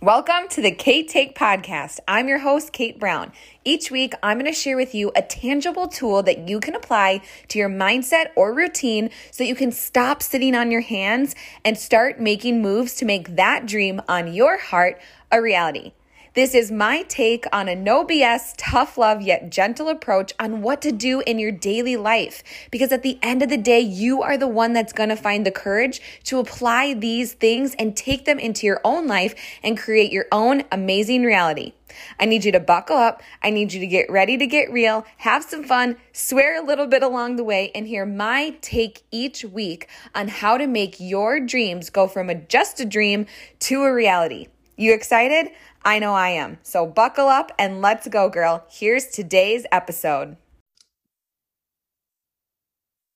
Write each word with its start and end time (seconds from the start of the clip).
Welcome 0.00 0.46
to 0.50 0.62
the 0.62 0.70
Cait 0.70 1.08
Take 1.08 1.36
Podcast. 1.36 1.98
I'm 2.06 2.28
your 2.28 2.38
host, 2.38 2.72
Cait 2.72 3.00
Brown. 3.00 3.32
Each 3.64 3.90
week, 3.90 4.14
I'm 4.22 4.38
going 4.38 4.46
to 4.46 4.56
share 4.56 4.76
with 4.76 4.94
you 4.94 5.10
a 5.16 5.22
tangible 5.22 5.88
tool 5.88 6.22
that 6.22 6.48
you 6.48 6.60
can 6.60 6.76
apply 6.76 7.20
to 7.48 7.58
your 7.58 7.68
mindset 7.68 8.26
or 8.36 8.54
routine 8.54 9.10
so 9.32 9.42
that 9.42 9.48
you 9.48 9.56
can 9.56 9.72
stop 9.72 10.22
sitting 10.22 10.54
on 10.54 10.70
your 10.70 10.82
hands 10.82 11.34
and 11.64 11.76
start 11.76 12.20
making 12.20 12.62
moves 12.62 12.94
to 12.94 13.04
make 13.04 13.34
that 13.34 13.66
dream 13.66 14.00
on 14.06 14.32
your 14.32 14.56
heart 14.56 15.00
a 15.32 15.42
reality. 15.42 15.90
This 16.38 16.54
is 16.54 16.70
my 16.70 17.02
take 17.02 17.46
on 17.52 17.66
a 17.66 17.74
no 17.74 18.04
BS, 18.04 18.54
tough 18.56 18.96
love, 18.96 19.20
yet 19.20 19.50
gentle 19.50 19.88
approach 19.88 20.32
on 20.38 20.62
what 20.62 20.80
to 20.82 20.92
do 20.92 21.18
in 21.22 21.40
your 21.40 21.50
daily 21.50 21.96
life. 21.96 22.44
Because 22.70 22.92
at 22.92 23.02
the 23.02 23.18
end 23.22 23.42
of 23.42 23.48
the 23.48 23.56
day, 23.56 23.80
you 23.80 24.22
are 24.22 24.38
the 24.38 24.46
one 24.46 24.72
that's 24.72 24.92
going 24.92 25.08
to 25.08 25.16
find 25.16 25.44
the 25.44 25.50
courage 25.50 26.00
to 26.22 26.38
apply 26.38 26.94
these 26.94 27.32
things 27.32 27.74
and 27.74 27.96
take 27.96 28.24
them 28.24 28.38
into 28.38 28.68
your 28.68 28.80
own 28.84 29.08
life 29.08 29.34
and 29.64 29.76
create 29.76 30.12
your 30.12 30.26
own 30.30 30.62
amazing 30.70 31.24
reality. 31.24 31.72
I 32.20 32.26
need 32.26 32.44
you 32.44 32.52
to 32.52 32.60
buckle 32.60 32.98
up. 32.98 33.20
I 33.42 33.50
need 33.50 33.72
you 33.72 33.80
to 33.80 33.86
get 33.88 34.08
ready 34.08 34.36
to 34.36 34.46
get 34.46 34.70
real, 34.70 35.06
have 35.16 35.42
some 35.42 35.64
fun, 35.64 35.96
swear 36.12 36.62
a 36.62 36.64
little 36.64 36.86
bit 36.86 37.02
along 37.02 37.34
the 37.34 37.42
way, 37.42 37.72
and 37.74 37.88
hear 37.88 38.06
my 38.06 38.54
take 38.60 39.02
each 39.10 39.44
week 39.44 39.88
on 40.14 40.28
how 40.28 40.56
to 40.56 40.68
make 40.68 41.00
your 41.00 41.40
dreams 41.40 41.90
go 41.90 42.06
from 42.06 42.30
a 42.30 42.36
just 42.36 42.78
a 42.78 42.84
dream 42.84 43.26
to 43.58 43.82
a 43.82 43.92
reality. 43.92 44.46
You 44.78 44.94
excited? 44.94 45.50
I 45.84 45.98
know 45.98 46.14
I 46.14 46.30
am. 46.30 46.58
So 46.62 46.86
buckle 46.86 47.28
up 47.28 47.52
and 47.58 47.80
let's 47.80 48.08
go, 48.08 48.28
girl. 48.28 48.64
Here's 48.70 49.06
today's 49.06 49.64
episode. 49.72 50.36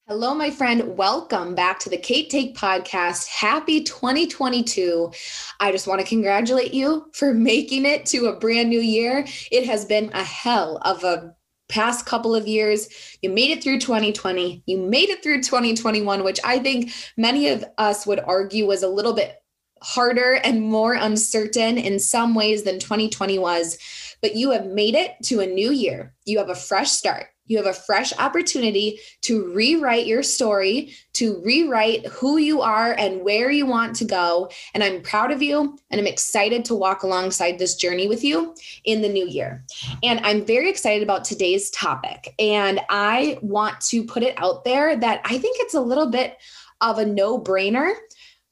Hello, 0.09 0.34
my 0.34 0.51
friend. 0.51 0.97
Welcome 0.97 1.55
back 1.55 1.79
to 1.80 1.89
the 1.89 1.97
Cait 1.97 2.29
Take 2.29 2.56
podcast. 2.56 3.29
Happy 3.29 3.83
2022. 3.83 5.12
I 5.61 5.73
just 5.73 5.87
want 5.87 6.01
to 6.01 6.06
congratulate 6.06 6.75
you 6.75 7.06
for 7.15 7.33
making 7.34 7.87
it 7.87 8.05
to 8.06 8.27
a 8.27 8.37
brand 8.39 8.69
new 8.69 8.81
year. 8.81 9.27
It 9.51 9.65
has 9.67 9.84
been 9.84 10.11
a 10.12 10.22
hell 10.22 10.78
of 10.83 11.05
a 11.05 11.34
past 11.69 12.05
couple 12.05 12.34
of 12.34 12.47
years. 12.47 12.89
You 13.22 13.31
made 13.31 13.50
it 13.50 13.62
through 13.62 13.81
2020. 13.81 14.62
You 14.67 14.78
made 14.78 15.09
it 15.09 15.22
through 15.22 15.42
2021, 15.42 16.22
which 16.22 16.41
I 16.44 16.59
think 16.59 16.92
many 17.17 17.48
of 17.48 17.65
us 17.78 18.06
would 18.06 18.20
argue 18.20 18.67
was 18.67 18.83
a 18.83 18.89
little 18.89 19.15
bit 19.15 19.42
harder 19.83 20.34
and 20.44 20.62
more 20.62 20.94
uncertain 20.94 21.77
in 21.77 21.98
some 21.98 22.34
ways 22.34 22.62
than 22.62 22.78
2020 22.78 23.38
was, 23.38 23.78
but 24.20 24.36
you 24.36 24.50
have 24.52 24.66
made 24.66 24.94
it 24.94 25.16
to 25.25 25.41
a 25.41 25.47
new 25.47 25.72
year. 25.72 26.14
You 26.25 26.38
have 26.38 26.48
a 26.48 26.55
fresh 26.55 26.91
start. 26.91 27.27
You 27.47 27.56
have 27.56 27.66
a 27.66 27.75
fresh 27.75 28.16
opportunity 28.19 29.00
to 29.22 29.53
rewrite 29.53 30.06
your 30.06 30.22
story, 30.22 30.94
to 31.14 31.42
rewrite 31.44 32.06
who 32.06 32.38
you 32.38 32.62
are 32.62 32.92
and 32.92 33.22
where 33.22 33.50
you 33.50 33.66
want 33.66 33.97
to 33.97 34.05
go. 34.05 34.48
And 34.75 34.83
I'm 34.83 35.03
proud 35.03 35.33
of 35.33 35.42
you 35.42 35.77
and 35.91 36.00
I'm 36.00 36.06
excited 36.06 36.64
to 36.66 36.75
walk 36.77 37.03
alongside 37.03 37.58
this 37.58 37.75
journey 37.75 38.06
with 38.06 38.22
you 38.22 38.55
in 38.84 39.03
the 39.03 39.08
new 39.08 39.28
year. 39.28 39.64
And 40.05 40.20
I'm 40.25 40.47
very 40.47 40.70
excited 40.70 41.03
about 41.03 41.25
today's 41.25 41.69
topic. 41.70 42.33
And 42.38 42.80
I 42.88 43.38
want 43.42 43.80
to 43.83 44.05
put 44.05 44.22
it 44.22 44.34
out 44.38 44.64
there 44.64 44.97
that 44.97 45.20
I 45.25 45.36
think 45.36 45.56
it's 45.60 45.75
a 45.75 45.80
little 45.80 46.10
bit 46.10 46.38
of 46.80 46.98
a 46.98 47.05
no 47.05 47.41
brainer 47.41 47.92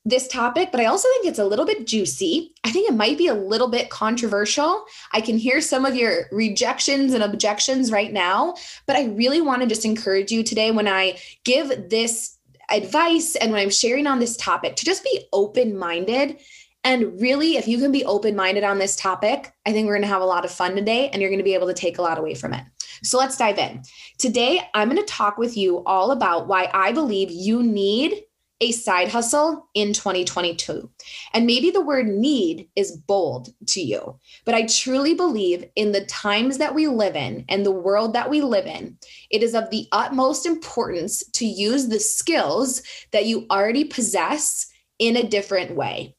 this 0.04 0.28
topic, 0.28 0.70
but 0.72 0.80
I 0.80 0.86
also 0.86 1.08
think 1.08 1.26
it's 1.26 1.38
a 1.38 1.44
little 1.44 1.66
bit 1.66 1.86
juicy. 1.86 2.54
I 2.64 2.70
think 2.70 2.88
it 2.88 2.94
might 2.94 3.18
be 3.18 3.26
a 3.26 3.34
little 3.34 3.68
bit 3.68 3.90
controversial. 3.90 4.84
I 5.12 5.20
can 5.20 5.36
hear 5.36 5.60
some 5.60 5.84
of 5.84 5.94
your 5.94 6.26
rejections 6.32 7.12
and 7.12 7.22
objections 7.22 7.92
right 7.92 8.12
now, 8.12 8.54
but 8.86 8.96
I 8.96 9.06
really 9.06 9.42
want 9.42 9.60
to 9.60 9.68
just 9.68 9.84
encourage 9.84 10.32
you 10.32 10.42
today 10.42 10.70
when 10.70 10.88
I 10.88 11.18
give 11.44 11.90
this 11.90 12.38
advice 12.70 13.36
and 13.36 13.52
when 13.52 13.60
I'm 13.60 13.70
sharing 13.70 14.06
on 14.06 14.20
this 14.20 14.36
topic 14.36 14.76
to 14.76 14.84
just 14.84 15.04
be 15.04 15.26
open 15.32 15.76
minded. 15.76 16.40
And 16.82 17.20
really, 17.20 17.56
if 17.56 17.68
you 17.68 17.78
can 17.78 17.92
be 17.92 18.04
open 18.06 18.34
minded 18.34 18.64
on 18.64 18.78
this 18.78 18.96
topic, 18.96 19.52
I 19.66 19.72
think 19.72 19.86
we're 19.86 19.94
going 19.94 20.02
to 20.02 20.08
have 20.08 20.22
a 20.22 20.26
lot 20.26 20.46
of 20.46 20.50
fun 20.50 20.74
today 20.74 21.10
and 21.10 21.20
you're 21.20 21.30
going 21.30 21.40
to 21.40 21.44
be 21.44 21.54
able 21.54 21.66
to 21.66 21.74
take 21.74 21.98
a 21.98 22.02
lot 22.02 22.18
away 22.18 22.34
from 22.34 22.54
it. 22.54 22.64
So 23.02 23.18
let's 23.18 23.36
dive 23.36 23.58
in. 23.58 23.82
Today, 24.18 24.62
I'm 24.72 24.88
going 24.88 25.00
to 25.00 25.12
talk 25.12 25.36
with 25.36 25.58
you 25.58 25.84
all 25.84 26.10
about 26.10 26.46
why 26.46 26.70
I 26.72 26.92
believe 26.92 27.30
you 27.30 27.62
need 27.62 28.22
a 28.60 28.72
side 28.72 29.08
hustle 29.08 29.68
in 29.74 29.92
2022. 29.92 30.90
And 31.32 31.46
maybe 31.46 31.70
the 31.70 31.80
word 31.80 32.06
need 32.06 32.68
is 32.76 32.96
bold 32.96 33.48
to 33.68 33.80
you, 33.80 34.18
but 34.44 34.54
I 34.54 34.66
truly 34.66 35.14
believe 35.14 35.64
in 35.76 35.92
the 35.92 36.04
times 36.04 36.58
that 36.58 36.74
we 36.74 36.86
live 36.86 37.16
in 37.16 37.44
and 37.48 37.64
the 37.64 37.70
world 37.70 38.12
that 38.14 38.28
we 38.28 38.42
live 38.42 38.66
in, 38.66 38.98
it 39.30 39.42
is 39.42 39.54
of 39.54 39.70
the 39.70 39.88
utmost 39.92 40.46
importance 40.46 41.24
to 41.32 41.46
use 41.46 41.88
the 41.88 42.00
skills 42.00 42.82
that 43.12 43.26
you 43.26 43.46
already 43.50 43.84
possess 43.84 44.66
in 44.98 45.16
a 45.16 45.28
different 45.28 45.74
way. 45.74 46.14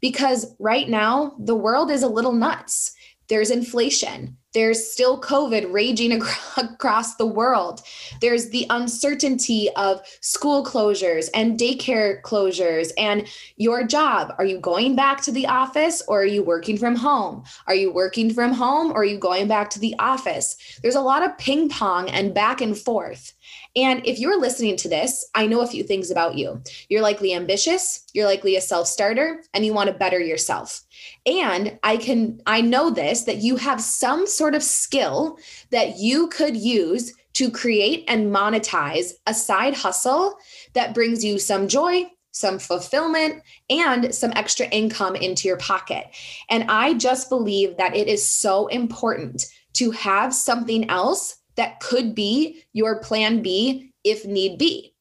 Because 0.00 0.54
right 0.58 0.88
now, 0.88 1.34
the 1.38 1.54
world 1.54 1.90
is 1.90 2.02
a 2.02 2.08
little 2.08 2.32
nuts. 2.32 2.93
There's 3.28 3.50
inflation. 3.50 4.36
There's 4.54 4.88
still 4.88 5.20
COVID 5.20 5.72
raging 5.72 6.22
across 6.56 7.16
the 7.16 7.26
world. 7.26 7.82
There's 8.20 8.50
the 8.50 8.66
uncertainty 8.70 9.68
of 9.76 10.00
school 10.20 10.64
closures 10.64 11.28
and 11.34 11.58
daycare 11.58 12.22
closures 12.22 12.92
and 12.96 13.26
your 13.56 13.84
job. 13.84 14.32
Are 14.38 14.44
you 14.44 14.58
going 14.58 14.94
back 14.94 15.20
to 15.22 15.32
the 15.32 15.46
office 15.46 16.02
or 16.06 16.22
are 16.22 16.26
you 16.26 16.42
working 16.42 16.78
from 16.78 16.94
home? 16.94 17.42
Are 17.66 17.74
you 17.74 17.92
working 17.92 18.32
from 18.32 18.52
home 18.52 18.92
or 18.92 18.98
are 18.98 19.04
you 19.04 19.18
going 19.18 19.48
back 19.48 19.70
to 19.70 19.80
the 19.80 19.96
office? 19.98 20.56
There's 20.82 20.94
a 20.94 21.00
lot 21.00 21.24
of 21.24 21.36
ping 21.36 21.68
pong 21.68 22.08
and 22.10 22.32
back 22.32 22.60
and 22.60 22.78
forth. 22.78 23.32
And 23.76 24.06
if 24.06 24.18
you're 24.18 24.40
listening 24.40 24.76
to 24.76 24.88
this, 24.88 25.28
I 25.34 25.46
know 25.46 25.60
a 25.60 25.66
few 25.66 25.82
things 25.82 26.10
about 26.10 26.36
you. 26.36 26.62
You're 26.88 27.02
likely 27.02 27.34
ambitious, 27.34 28.04
you're 28.12 28.26
likely 28.26 28.56
a 28.56 28.60
self 28.60 28.86
starter, 28.86 29.42
and 29.52 29.64
you 29.64 29.74
want 29.74 29.88
to 29.88 29.94
better 29.94 30.20
yourself. 30.20 30.80
And 31.26 31.78
I 31.82 31.96
can, 31.96 32.40
I 32.46 32.60
know 32.60 32.90
this 32.90 33.22
that 33.22 33.38
you 33.38 33.56
have 33.56 33.80
some 33.80 34.26
sort 34.26 34.54
of 34.54 34.62
skill 34.62 35.38
that 35.70 35.98
you 35.98 36.28
could 36.28 36.56
use 36.56 37.12
to 37.34 37.50
create 37.50 38.04
and 38.06 38.32
monetize 38.32 39.12
a 39.26 39.34
side 39.34 39.74
hustle 39.74 40.36
that 40.74 40.94
brings 40.94 41.24
you 41.24 41.38
some 41.38 41.66
joy, 41.66 42.04
some 42.30 42.60
fulfillment, 42.60 43.42
and 43.68 44.14
some 44.14 44.32
extra 44.36 44.66
income 44.66 45.16
into 45.16 45.48
your 45.48 45.56
pocket. 45.56 46.06
And 46.48 46.64
I 46.70 46.94
just 46.94 47.28
believe 47.28 47.76
that 47.76 47.96
it 47.96 48.06
is 48.06 48.26
so 48.26 48.68
important 48.68 49.46
to 49.74 49.90
have 49.90 50.32
something 50.32 50.88
else 50.88 51.36
that 51.56 51.80
could 51.80 52.14
be 52.14 52.62
your 52.72 53.00
plan 53.00 53.42
B 53.42 53.92
if 54.04 54.24
need 54.24 54.58
be. 54.58 54.94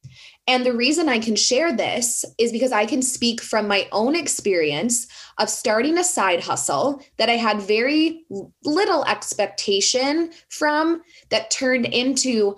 And 0.46 0.66
the 0.66 0.74
reason 0.74 1.08
I 1.08 1.19
can 1.19 1.36
share 1.36 1.75
this 1.75 2.25
is 2.38 2.52
because 2.52 2.74
I 2.74 2.86
can 2.86 3.02
speak 3.02 3.41
from 3.41 3.68
my 3.68 3.88
own 3.91 4.16
experience 4.16 5.08
of 5.38 5.50
starting 5.50 5.97
a 5.97 6.03
side 6.03 6.44
hustle 6.44 7.02
that 7.18 7.30
I 7.30 7.38
had 7.38 7.62
very 7.62 8.25
little 8.64 9.06
expectation 9.06 10.31
from 10.50 11.02
that 11.30 11.50
turned 11.50 11.86
into 11.86 12.58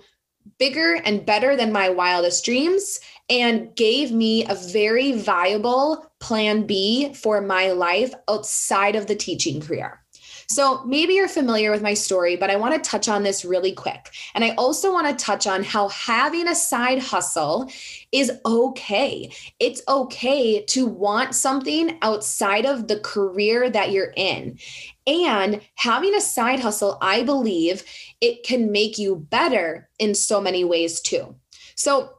bigger 0.57 0.95
and 1.06 1.25
better 1.25 1.56
than 1.56 1.72
my 1.72 1.89
wildest 1.89 2.44
dreams 2.45 3.00
and 3.29 3.75
gave 3.75 4.12
me 4.12 4.45
a 4.45 4.56
very 4.56 5.12
viable 5.12 6.12
plan 6.19 6.66
B 6.66 7.13
for 7.13 7.41
my 7.41 7.72
life 7.72 8.13
outside 8.29 8.95
of 8.95 9.07
the 9.07 9.16
teaching 9.16 9.62
career. 9.62 10.04
So 10.47 10.83
maybe 10.85 11.13
you're 11.13 11.28
familiar 11.28 11.72
with 11.72 11.81
my 11.81 11.94
story, 11.94 12.35
but 12.35 12.50
I 12.50 12.56
want 12.56 12.75
to 12.75 12.89
touch 12.89 13.09
on 13.09 13.23
this 13.23 13.44
really 13.44 13.72
quick. 13.72 14.11
And 14.33 14.44
I 14.44 14.51
also 14.51 14.91
want 14.91 15.07
to 15.07 15.25
touch 15.25 15.47
on 15.47 15.63
how 15.63 15.89
having 15.89 16.47
a 16.47 16.56
side 16.56 17.00
hustle 17.00 17.69
is 18.11 18.31
okay. 18.45 19.31
It's 19.59 19.81
okay 19.88 20.63
to 20.66 20.85
want 20.85 21.35
something 21.35 21.97
outside 22.01 22.66
of 22.66 22.88
the 22.88 23.00
career 23.00 23.69
that 23.69 23.91
you're 23.91 24.13
in. 24.16 24.59
And 25.07 25.61
having 25.75 26.16
a 26.16 26.22
side 26.22 26.59
hustle, 26.59 26.97
I 27.01 27.23
believe 27.23 27.83
it 28.22 28.44
can 28.44 28.72
make 28.72 28.97
you 28.97 29.16
better 29.16 29.89
in 30.00 30.16
so 30.16 30.41
many 30.41 30.63
ways 30.63 31.01
too. 31.01 31.35
So, 31.75 32.12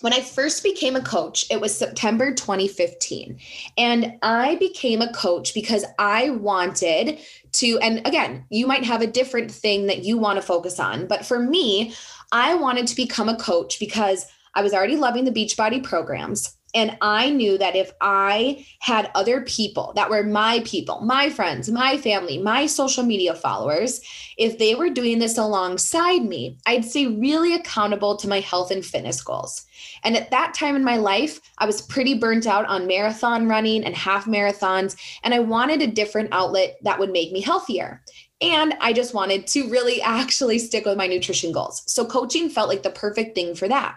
when 0.00 0.12
I 0.12 0.20
first 0.20 0.62
became 0.62 0.96
a 0.96 1.00
coach, 1.00 1.46
it 1.50 1.58
was 1.58 1.74
September 1.74 2.34
2015. 2.34 3.38
And 3.78 4.18
I 4.20 4.56
became 4.56 5.00
a 5.00 5.10
coach 5.14 5.54
because 5.54 5.82
I 5.98 6.28
wanted 6.28 7.20
to, 7.54 7.78
and 7.80 8.06
again, 8.06 8.44
you 8.50 8.66
might 8.66 8.84
have 8.84 9.02
a 9.02 9.06
different 9.06 9.50
thing 9.50 9.86
that 9.86 10.04
you 10.04 10.18
want 10.18 10.36
to 10.36 10.42
focus 10.42 10.78
on. 10.78 11.06
But 11.06 11.24
for 11.24 11.38
me, 11.38 11.94
I 12.32 12.54
wanted 12.54 12.86
to 12.88 12.96
become 12.96 13.28
a 13.28 13.36
coach 13.36 13.78
because 13.78 14.26
I 14.54 14.62
was 14.62 14.72
already 14.72 14.96
loving 14.96 15.24
the 15.24 15.30
Beachbody 15.30 15.82
programs. 15.82 16.56
And 16.74 16.96
I 17.00 17.30
knew 17.30 17.56
that 17.58 17.76
if 17.76 17.92
I 18.00 18.66
had 18.80 19.10
other 19.14 19.42
people 19.42 19.92
that 19.94 20.10
were 20.10 20.24
my 20.24 20.60
people, 20.64 21.00
my 21.00 21.30
friends, 21.30 21.70
my 21.70 21.96
family, 21.96 22.38
my 22.38 22.66
social 22.66 23.04
media 23.04 23.34
followers, 23.34 24.00
if 24.36 24.58
they 24.58 24.74
were 24.74 24.90
doing 24.90 25.20
this 25.20 25.38
alongside 25.38 26.24
me, 26.24 26.58
I'd 26.66 26.84
stay 26.84 27.06
really 27.06 27.54
accountable 27.54 28.16
to 28.16 28.28
my 28.28 28.40
health 28.40 28.72
and 28.72 28.84
fitness 28.84 29.22
goals. 29.22 29.64
And 30.02 30.16
at 30.16 30.30
that 30.30 30.54
time 30.54 30.76
in 30.76 30.84
my 30.84 30.96
life, 30.96 31.40
I 31.58 31.66
was 31.66 31.82
pretty 31.82 32.14
burnt 32.14 32.46
out 32.46 32.66
on 32.66 32.86
marathon 32.86 33.48
running 33.48 33.84
and 33.84 33.94
half 33.94 34.26
marathons. 34.26 34.96
And 35.22 35.32
I 35.32 35.38
wanted 35.40 35.80
a 35.80 35.86
different 35.86 36.30
outlet 36.32 36.76
that 36.82 36.98
would 36.98 37.10
make 37.10 37.32
me 37.32 37.40
healthier. 37.40 38.02
And 38.40 38.74
I 38.80 38.92
just 38.92 39.14
wanted 39.14 39.46
to 39.48 39.68
really 39.70 40.02
actually 40.02 40.58
stick 40.58 40.84
with 40.84 40.98
my 40.98 41.06
nutrition 41.06 41.52
goals. 41.52 41.82
So 41.86 42.04
coaching 42.04 42.48
felt 42.48 42.68
like 42.68 42.82
the 42.82 42.90
perfect 42.90 43.34
thing 43.34 43.54
for 43.54 43.68
that. 43.68 43.96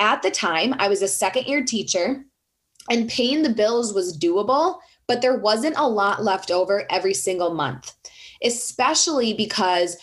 At 0.00 0.22
the 0.22 0.30
time, 0.30 0.74
I 0.78 0.88
was 0.88 1.02
a 1.02 1.08
second 1.08 1.44
year 1.44 1.62
teacher 1.62 2.24
and 2.90 3.08
paying 3.08 3.42
the 3.42 3.50
bills 3.50 3.92
was 3.92 4.18
doable, 4.18 4.78
but 5.06 5.20
there 5.20 5.38
wasn't 5.38 5.76
a 5.76 5.86
lot 5.86 6.24
left 6.24 6.50
over 6.50 6.86
every 6.90 7.12
single 7.12 7.52
month, 7.52 7.92
especially 8.42 9.34
because 9.34 9.98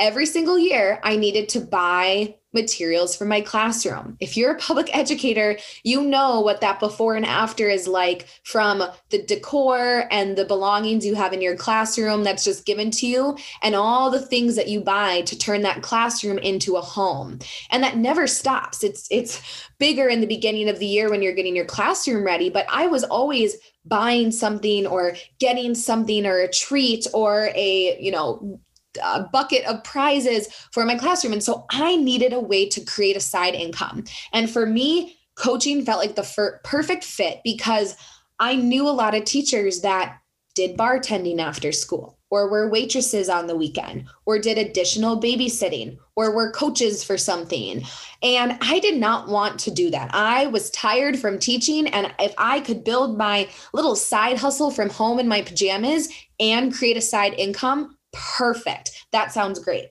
every 0.00 0.26
single 0.26 0.58
year 0.58 1.00
I 1.04 1.16
needed 1.16 1.48
to 1.50 1.60
buy 1.60 2.34
materials 2.56 3.16
for 3.16 3.24
my 3.24 3.40
classroom. 3.40 4.16
If 4.18 4.36
you're 4.36 4.56
a 4.56 4.58
public 4.58 4.90
educator, 4.96 5.58
you 5.84 6.02
know 6.02 6.40
what 6.40 6.60
that 6.62 6.80
before 6.80 7.14
and 7.14 7.24
after 7.24 7.68
is 7.68 7.86
like 7.86 8.26
from 8.42 8.82
the 9.10 9.22
decor 9.22 10.08
and 10.10 10.36
the 10.36 10.44
belongings 10.44 11.06
you 11.06 11.14
have 11.14 11.32
in 11.32 11.40
your 11.40 11.56
classroom 11.56 12.24
that's 12.24 12.42
just 12.42 12.66
given 12.66 12.90
to 12.92 13.06
you 13.06 13.36
and 13.62 13.76
all 13.76 14.10
the 14.10 14.26
things 14.26 14.56
that 14.56 14.68
you 14.68 14.80
buy 14.80 15.20
to 15.22 15.38
turn 15.38 15.62
that 15.62 15.82
classroom 15.82 16.38
into 16.38 16.74
a 16.74 16.80
home. 16.80 17.38
And 17.70 17.84
that 17.84 17.96
never 17.96 18.26
stops. 18.26 18.82
It's 18.82 19.06
it's 19.10 19.40
bigger 19.78 20.08
in 20.08 20.20
the 20.20 20.26
beginning 20.26 20.68
of 20.68 20.78
the 20.78 20.86
year 20.86 21.10
when 21.10 21.22
you're 21.22 21.34
getting 21.34 21.54
your 21.54 21.66
classroom 21.66 22.24
ready, 22.24 22.50
but 22.50 22.66
I 22.68 22.86
was 22.86 23.04
always 23.04 23.56
buying 23.84 24.32
something 24.32 24.86
or 24.86 25.14
getting 25.38 25.74
something 25.74 26.26
or 26.26 26.40
a 26.40 26.50
treat 26.50 27.06
or 27.14 27.50
a, 27.54 27.96
you 28.00 28.10
know, 28.10 28.60
a 29.02 29.28
bucket 29.32 29.64
of 29.66 29.82
prizes 29.84 30.48
for 30.72 30.84
my 30.84 30.96
classroom. 30.96 31.32
And 31.32 31.42
so 31.42 31.66
I 31.70 31.96
needed 31.96 32.32
a 32.32 32.40
way 32.40 32.68
to 32.68 32.80
create 32.80 33.16
a 33.16 33.20
side 33.20 33.54
income. 33.54 34.04
And 34.32 34.50
for 34.50 34.66
me, 34.66 35.18
coaching 35.36 35.84
felt 35.84 36.00
like 36.00 36.16
the 36.16 36.22
fir- 36.22 36.60
perfect 36.64 37.04
fit 37.04 37.40
because 37.44 37.96
I 38.38 38.56
knew 38.56 38.88
a 38.88 38.90
lot 38.90 39.14
of 39.14 39.24
teachers 39.24 39.80
that 39.82 40.18
did 40.54 40.76
bartending 40.76 41.38
after 41.38 41.70
school 41.70 42.18
or 42.30 42.50
were 42.50 42.68
waitresses 42.68 43.28
on 43.28 43.46
the 43.46 43.56
weekend 43.56 44.06
or 44.24 44.38
did 44.38 44.58
additional 44.58 45.20
babysitting 45.20 45.96
or 46.16 46.34
were 46.34 46.50
coaches 46.50 47.04
for 47.04 47.16
something. 47.16 47.84
And 48.22 48.58
I 48.60 48.80
did 48.80 48.98
not 48.98 49.28
want 49.28 49.60
to 49.60 49.70
do 49.70 49.90
that. 49.90 50.10
I 50.12 50.46
was 50.46 50.70
tired 50.70 51.18
from 51.18 51.38
teaching. 51.38 51.86
And 51.88 52.12
if 52.18 52.34
I 52.38 52.60
could 52.60 52.82
build 52.82 53.16
my 53.16 53.48
little 53.72 53.94
side 53.94 54.38
hustle 54.38 54.70
from 54.70 54.90
home 54.90 55.20
in 55.20 55.28
my 55.28 55.42
pajamas 55.42 56.08
and 56.40 56.74
create 56.74 56.96
a 56.96 57.02
side 57.02 57.34
income, 57.34 57.95
perfect. 58.16 59.06
That 59.12 59.32
sounds 59.32 59.58
great. 59.58 59.90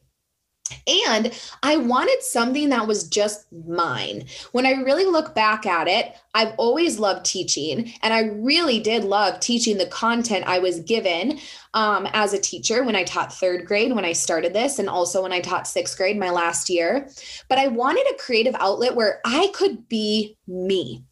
And 0.87 1.31
I 1.61 1.77
wanted 1.77 2.23
something 2.23 2.69
that 2.69 2.87
was 2.87 3.07
just 3.07 3.45
mine. 3.67 4.25
When 4.51 4.65
I 4.65 4.71
really 4.71 5.05
look 5.05 5.35
back 5.35 5.67
at 5.67 5.87
it, 5.87 6.15
I've 6.33 6.55
always 6.57 6.97
loved 6.97 7.23
teaching, 7.23 7.93
and 8.01 8.13
I 8.13 8.23
really 8.23 8.79
did 8.79 9.03
love 9.03 9.39
teaching 9.39 9.77
the 9.77 9.85
content 9.85 10.45
I 10.47 10.57
was 10.57 10.79
given 10.79 11.39
um, 11.75 12.07
as 12.13 12.33
a 12.33 12.41
teacher 12.41 12.83
when 12.83 12.95
I 12.95 13.03
taught 13.03 13.31
third 13.31 13.65
grade 13.65 13.93
when 13.93 14.05
I 14.05 14.13
started 14.13 14.53
this, 14.53 14.79
and 14.79 14.89
also 14.89 15.21
when 15.21 15.31
I 15.31 15.39
taught 15.39 15.67
sixth 15.67 15.97
grade 15.97 16.17
my 16.17 16.31
last 16.31 16.67
year. 16.67 17.09
But 17.47 17.59
I 17.59 17.67
wanted 17.67 18.07
a 18.09 18.17
creative 18.17 18.55
outlet 18.55 18.95
where 18.95 19.21
I 19.23 19.51
could 19.53 19.87
be 19.87 20.35
me 20.47 21.03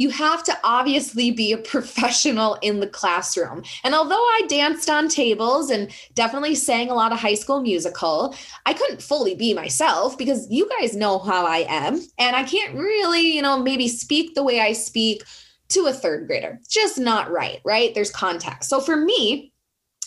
you 0.00 0.08
have 0.08 0.42
to 0.42 0.58
obviously 0.64 1.30
be 1.30 1.52
a 1.52 1.58
professional 1.58 2.54
in 2.62 2.80
the 2.80 2.86
classroom. 2.86 3.62
And 3.84 3.94
although 3.94 4.14
I 4.14 4.46
danced 4.48 4.88
on 4.88 5.08
tables 5.08 5.68
and 5.68 5.90
definitely 6.14 6.54
sang 6.54 6.90
a 6.90 6.94
lot 6.94 7.12
of 7.12 7.18
high 7.18 7.34
school 7.34 7.60
musical, 7.60 8.34
I 8.64 8.72
couldn't 8.72 9.02
fully 9.02 9.34
be 9.34 9.52
myself 9.52 10.16
because 10.16 10.50
you 10.50 10.66
guys 10.80 10.96
know 10.96 11.18
how 11.18 11.44
I 11.44 11.66
am. 11.68 12.00
And 12.18 12.34
I 12.34 12.44
can't 12.44 12.74
really, 12.74 13.36
you 13.36 13.42
know, 13.42 13.62
maybe 13.62 13.88
speak 13.88 14.34
the 14.34 14.42
way 14.42 14.58
I 14.58 14.72
speak 14.72 15.22
to 15.68 15.86
a 15.86 15.92
third 15.92 16.26
grader. 16.26 16.60
Just 16.66 16.98
not 16.98 17.30
right, 17.30 17.60
right? 17.66 17.94
There's 17.94 18.10
context. 18.10 18.70
So 18.70 18.80
for 18.80 18.96
me, 18.96 19.52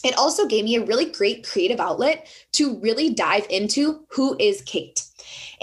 it 0.03 0.17
also 0.17 0.47
gave 0.47 0.65
me 0.65 0.75
a 0.75 0.85
really 0.85 1.05
great 1.05 1.47
creative 1.47 1.79
outlet 1.79 2.27
to 2.53 2.79
really 2.79 3.13
dive 3.13 3.45
into 3.51 4.07
who 4.09 4.35
is 4.39 4.63
Cait. 4.63 5.03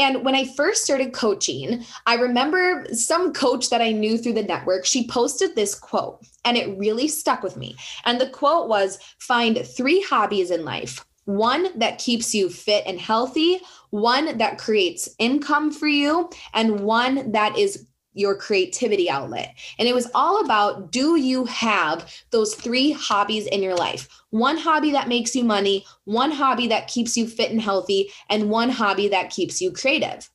And 0.00 0.24
when 0.24 0.34
I 0.34 0.46
first 0.46 0.82
started 0.82 1.12
coaching, 1.12 1.84
I 2.06 2.14
remember 2.14 2.86
some 2.92 3.34
coach 3.34 3.68
that 3.68 3.82
I 3.82 3.92
knew 3.92 4.16
through 4.16 4.32
the 4.32 4.42
network, 4.42 4.86
she 4.86 5.06
posted 5.06 5.54
this 5.54 5.74
quote 5.74 6.24
and 6.44 6.56
it 6.56 6.76
really 6.78 7.06
stuck 7.06 7.42
with 7.42 7.58
me. 7.58 7.76
And 8.06 8.18
the 8.18 8.30
quote 8.30 8.68
was 8.68 8.98
find 9.18 9.64
three 9.64 10.00
hobbies 10.00 10.50
in 10.50 10.64
life 10.64 11.04
one 11.26 11.78
that 11.78 11.98
keeps 11.98 12.34
you 12.34 12.48
fit 12.48 12.82
and 12.86 12.98
healthy, 12.98 13.60
one 13.90 14.38
that 14.38 14.58
creates 14.58 15.08
income 15.18 15.70
for 15.70 15.86
you, 15.86 16.28
and 16.54 16.80
one 16.80 17.30
that 17.32 17.56
is 17.56 17.86
your 18.12 18.34
creativity 18.34 19.08
outlet. 19.08 19.54
And 19.78 19.88
it 19.88 19.94
was 19.94 20.10
all 20.14 20.44
about 20.44 20.90
do 20.90 21.16
you 21.16 21.44
have 21.46 22.12
those 22.30 22.54
three 22.54 22.92
hobbies 22.92 23.46
in 23.46 23.62
your 23.62 23.76
life? 23.76 24.08
One 24.30 24.56
hobby 24.56 24.90
that 24.92 25.08
makes 25.08 25.34
you 25.34 25.44
money, 25.44 25.84
one 26.04 26.30
hobby 26.30 26.66
that 26.68 26.88
keeps 26.88 27.16
you 27.16 27.26
fit 27.26 27.50
and 27.50 27.60
healthy, 27.60 28.10
and 28.28 28.50
one 28.50 28.70
hobby 28.70 29.08
that 29.08 29.30
keeps 29.30 29.60
you 29.60 29.72
creative. 29.72 30.28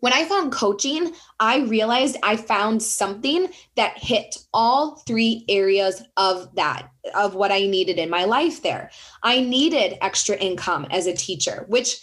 When 0.00 0.14
I 0.14 0.24
found 0.24 0.52
coaching, 0.52 1.12
I 1.38 1.58
realized 1.58 2.16
I 2.22 2.36
found 2.36 2.82
something 2.82 3.48
that 3.76 3.98
hit 3.98 4.38
all 4.54 4.96
three 5.06 5.44
areas 5.48 6.02
of 6.16 6.54
that, 6.54 6.88
of 7.14 7.34
what 7.34 7.52
I 7.52 7.66
needed 7.66 7.98
in 7.98 8.08
my 8.08 8.24
life 8.24 8.62
there. 8.62 8.90
I 9.22 9.40
needed 9.40 9.98
extra 10.00 10.36
income 10.36 10.86
as 10.90 11.06
a 11.06 11.14
teacher, 11.14 11.66
which 11.68 12.02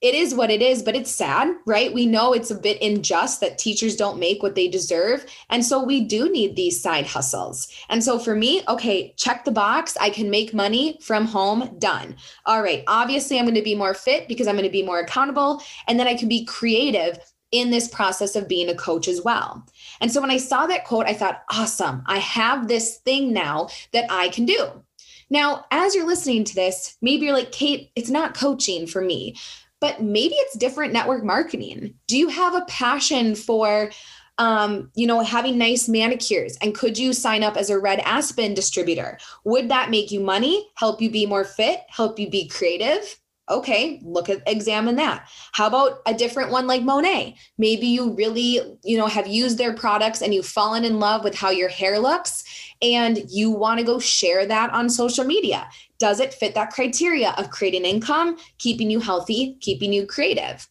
it 0.00 0.14
is 0.14 0.32
what 0.32 0.50
it 0.50 0.62
is, 0.62 0.82
but 0.82 0.94
it's 0.94 1.10
sad, 1.10 1.56
right? 1.66 1.92
We 1.92 2.06
know 2.06 2.32
it's 2.32 2.52
a 2.52 2.54
bit 2.54 2.80
unjust 2.80 3.40
that 3.40 3.58
teachers 3.58 3.96
don't 3.96 4.20
make 4.20 4.42
what 4.42 4.54
they 4.54 4.68
deserve. 4.68 5.26
And 5.50 5.64
so 5.64 5.82
we 5.82 6.04
do 6.04 6.30
need 6.30 6.54
these 6.54 6.80
side 6.80 7.06
hustles. 7.06 7.66
And 7.88 8.02
so 8.02 8.18
for 8.18 8.36
me, 8.36 8.62
okay, 8.68 9.12
check 9.16 9.44
the 9.44 9.50
box. 9.50 9.96
I 10.00 10.10
can 10.10 10.30
make 10.30 10.54
money 10.54 10.98
from 11.02 11.26
home, 11.26 11.76
done. 11.80 12.14
All 12.46 12.62
right. 12.62 12.84
Obviously, 12.86 13.38
I'm 13.38 13.44
going 13.44 13.56
to 13.56 13.62
be 13.62 13.74
more 13.74 13.94
fit 13.94 14.28
because 14.28 14.46
I'm 14.46 14.54
going 14.54 14.64
to 14.64 14.70
be 14.70 14.84
more 14.84 15.00
accountable. 15.00 15.60
And 15.88 15.98
then 15.98 16.06
I 16.06 16.14
can 16.14 16.28
be 16.28 16.44
creative 16.44 17.18
in 17.50 17.70
this 17.70 17.88
process 17.88 18.36
of 18.36 18.46
being 18.46 18.68
a 18.68 18.76
coach 18.76 19.08
as 19.08 19.22
well. 19.22 19.66
And 20.00 20.12
so 20.12 20.20
when 20.20 20.30
I 20.30 20.36
saw 20.36 20.66
that 20.66 20.84
quote, 20.84 21.06
I 21.06 21.14
thought, 21.14 21.42
awesome, 21.50 22.04
I 22.06 22.18
have 22.18 22.68
this 22.68 22.98
thing 22.98 23.32
now 23.32 23.68
that 23.92 24.04
I 24.10 24.28
can 24.28 24.44
do. 24.44 24.84
Now, 25.30 25.64
as 25.70 25.94
you're 25.94 26.06
listening 26.06 26.44
to 26.44 26.54
this, 26.54 26.96
maybe 27.02 27.26
you're 27.26 27.34
like, 27.34 27.52
Cait, 27.52 27.90
it's 27.96 28.10
not 28.10 28.36
coaching 28.36 28.86
for 28.86 29.00
me 29.00 29.34
but 29.80 30.02
maybe 30.02 30.34
it's 30.34 30.56
different 30.56 30.92
network 30.92 31.24
marketing. 31.24 31.94
Do 32.06 32.16
you 32.16 32.28
have 32.28 32.54
a 32.54 32.64
passion 32.66 33.34
for 33.34 33.90
um, 34.38 34.92
you 34.94 35.04
know, 35.06 35.20
having 35.20 35.58
nice 35.58 35.88
manicures? 35.88 36.56
And 36.62 36.72
could 36.72 36.96
you 36.96 37.12
sign 37.12 37.42
up 37.42 37.56
as 37.56 37.70
a 37.70 37.78
Red 37.78 37.98
Aspen 38.04 38.54
distributor? 38.54 39.18
Would 39.44 39.68
that 39.68 39.90
make 39.90 40.12
you 40.12 40.20
money, 40.20 40.70
help 40.76 41.02
you 41.02 41.10
be 41.10 41.26
more 41.26 41.44
fit, 41.44 41.80
help 41.88 42.18
you 42.20 42.30
be 42.30 42.48
creative? 42.48 43.18
okay 43.50 44.00
look 44.04 44.28
at 44.28 44.42
examine 44.46 44.96
that 44.96 45.26
how 45.52 45.66
about 45.66 46.00
a 46.06 46.14
different 46.14 46.50
one 46.50 46.66
like 46.66 46.82
Monat? 46.82 47.34
maybe 47.56 47.86
you 47.86 48.12
really 48.12 48.60
you 48.84 48.96
know 48.96 49.06
have 49.06 49.26
used 49.26 49.58
their 49.58 49.72
products 49.72 50.20
and 50.20 50.34
you've 50.34 50.46
fallen 50.46 50.84
in 50.84 50.98
love 50.98 51.24
with 51.24 51.34
how 51.34 51.50
your 51.50 51.68
hair 51.68 51.98
looks 51.98 52.44
and 52.82 53.22
you 53.30 53.50
want 53.50 53.78
to 53.78 53.86
go 53.86 53.98
share 53.98 54.46
that 54.46 54.70
on 54.70 54.90
social 54.90 55.24
media 55.24 55.68
does 55.98 56.20
it 56.20 56.34
fit 56.34 56.54
that 56.54 56.70
criteria 56.70 57.34
of 57.38 57.50
creating 57.50 57.84
income, 57.84 58.36
keeping 58.58 58.90
you 58.90 59.00
healthy, 59.00 59.56
keeping 59.60 59.92
you 59.92 60.06
creative? 60.06 60.68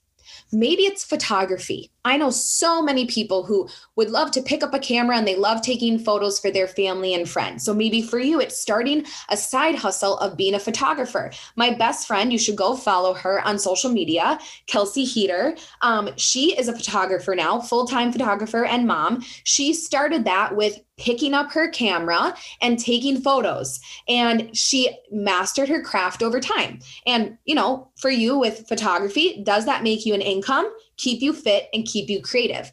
Maybe 0.52 0.84
it's 0.84 1.04
photography. 1.04 1.92
I 2.08 2.18
know 2.18 2.30
so 2.30 2.82
many 2.82 3.06
people 3.06 3.44
who 3.44 3.68
would 3.96 4.10
love 4.10 4.32
to 4.32 4.42
pick 4.42 4.64
up 4.64 4.74
a 4.74 4.80
camera 4.80 5.18
and 5.18 5.28
they 5.28 5.36
love 5.36 5.62
taking 5.62 6.00
photos 6.00 6.40
for 6.40 6.50
their 6.50 6.68
family 6.68 7.14
and 7.14 7.28
friends. 7.28 7.64
So 7.64 7.74
maybe 7.74 8.02
for 8.02 8.20
you, 8.20 8.40
it's 8.40 8.58
starting 8.58 9.06
a 9.30 9.38
side 9.38 9.76
hustle 9.76 10.18
of 10.20 10.38
being 10.38 10.54
a 10.54 10.60
photographer. 10.60 11.32
My 11.56 11.74
best 11.74 12.08
friend, 12.08 12.32
you 12.32 12.40
should 12.40 12.56
go 12.56 12.76
follow 12.76 13.14
her 13.14 13.46
on 13.46 13.60
social 13.60 13.92
media, 13.92 14.40
Kelsey 14.68 15.04
Heater. 15.04 15.58
Um, 15.82 16.10
she 16.16 16.58
is 16.58 16.68
a 16.68 16.76
photographer 16.76 17.36
now, 17.36 17.60
full 17.60 17.86
time 17.86 18.12
photographer 18.12 18.66
and 18.66 18.88
mom. 18.88 19.24
She 19.44 19.74
started 19.74 20.26
that 20.26 20.56
with 20.56 20.80
picking 20.98 21.34
up 21.34 21.52
her 21.52 21.70
camera 21.70 22.36
and 22.62 22.80
taking 22.80 23.22
photos 23.22 23.80
and 24.08 24.56
she 24.58 24.90
mastered 25.12 25.70
her 25.70 25.82
craft 25.82 26.24
over 26.24 26.40
time 26.40 26.80
and 27.06 27.38
you 27.46 27.54
know 27.54 27.88
for 27.98 28.10
you 28.10 28.38
with 28.38 28.68
photography 28.68 29.44
does 29.44 29.66
that 29.66 29.84
make 29.84 30.08
you 30.08 30.16
an 30.16 30.22
income 30.22 30.68
keep 30.98 31.22
you 31.22 31.32
fit, 31.34 31.70
and 31.74 31.86
keep 31.86 32.10
you 32.10 32.22
creative. 32.22 32.72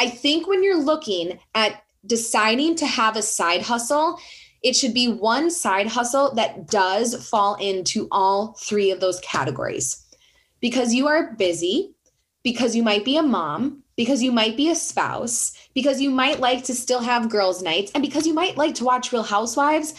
I 0.00 0.08
think 0.08 0.46
when 0.46 0.62
you're 0.62 0.82
looking 0.82 1.38
at 1.54 1.82
deciding 2.06 2.76
to 2.76 2.86
have 2.86 3.16
a 3.16 3.22
side 3.22 3.62
hustle, 3.62 4.18
it 4.62 4.74
should 4.74 4.94
be 4.94 5.08
one 5.08 5.50
side 5.50 5.86
hustle 5.86 6.34
that 6.34 6.68
does 6.68 7.28
fall 7.28 7.54
into 7.56 8.08
all 8.10 8.56
three 8.60 8.90
of 8.90 9.00
those 9.00 9.20
categories. 9.20 10.02
Because 10.60 10.94
you 10.94 11.06
are 11.06 11.34
busy, 11.34 11.94
because 12.42 12.74
you 12.74 12.82
might 12.82 13.04
be 13.04 13.16
a 13.16 13.22
mom, 13.22 13.82
because 13.96 14.22
you 14.22 14.32
might 14.32 14.56
be 14.56 14.70
a 14.70 14.74
spouse, 14.74 15.52
because 15.74 16.00
you 16.00 16.10
might 16.10 16.40
like 16.40 16.64
to 16.64 16.74
still 16.74 17.00
have 17.00 17.28
girls' 17.28 17.62
nights, 17.62 17.92
and 17.94 18.02
because 18.02 18.26
you 18.26 18.34
might 18.34 18.56
like 18.56 18.74
to 18.76 18.84
watch 18.84 19.12
Real 19.12 19.22
Housewives. 19.22 19.94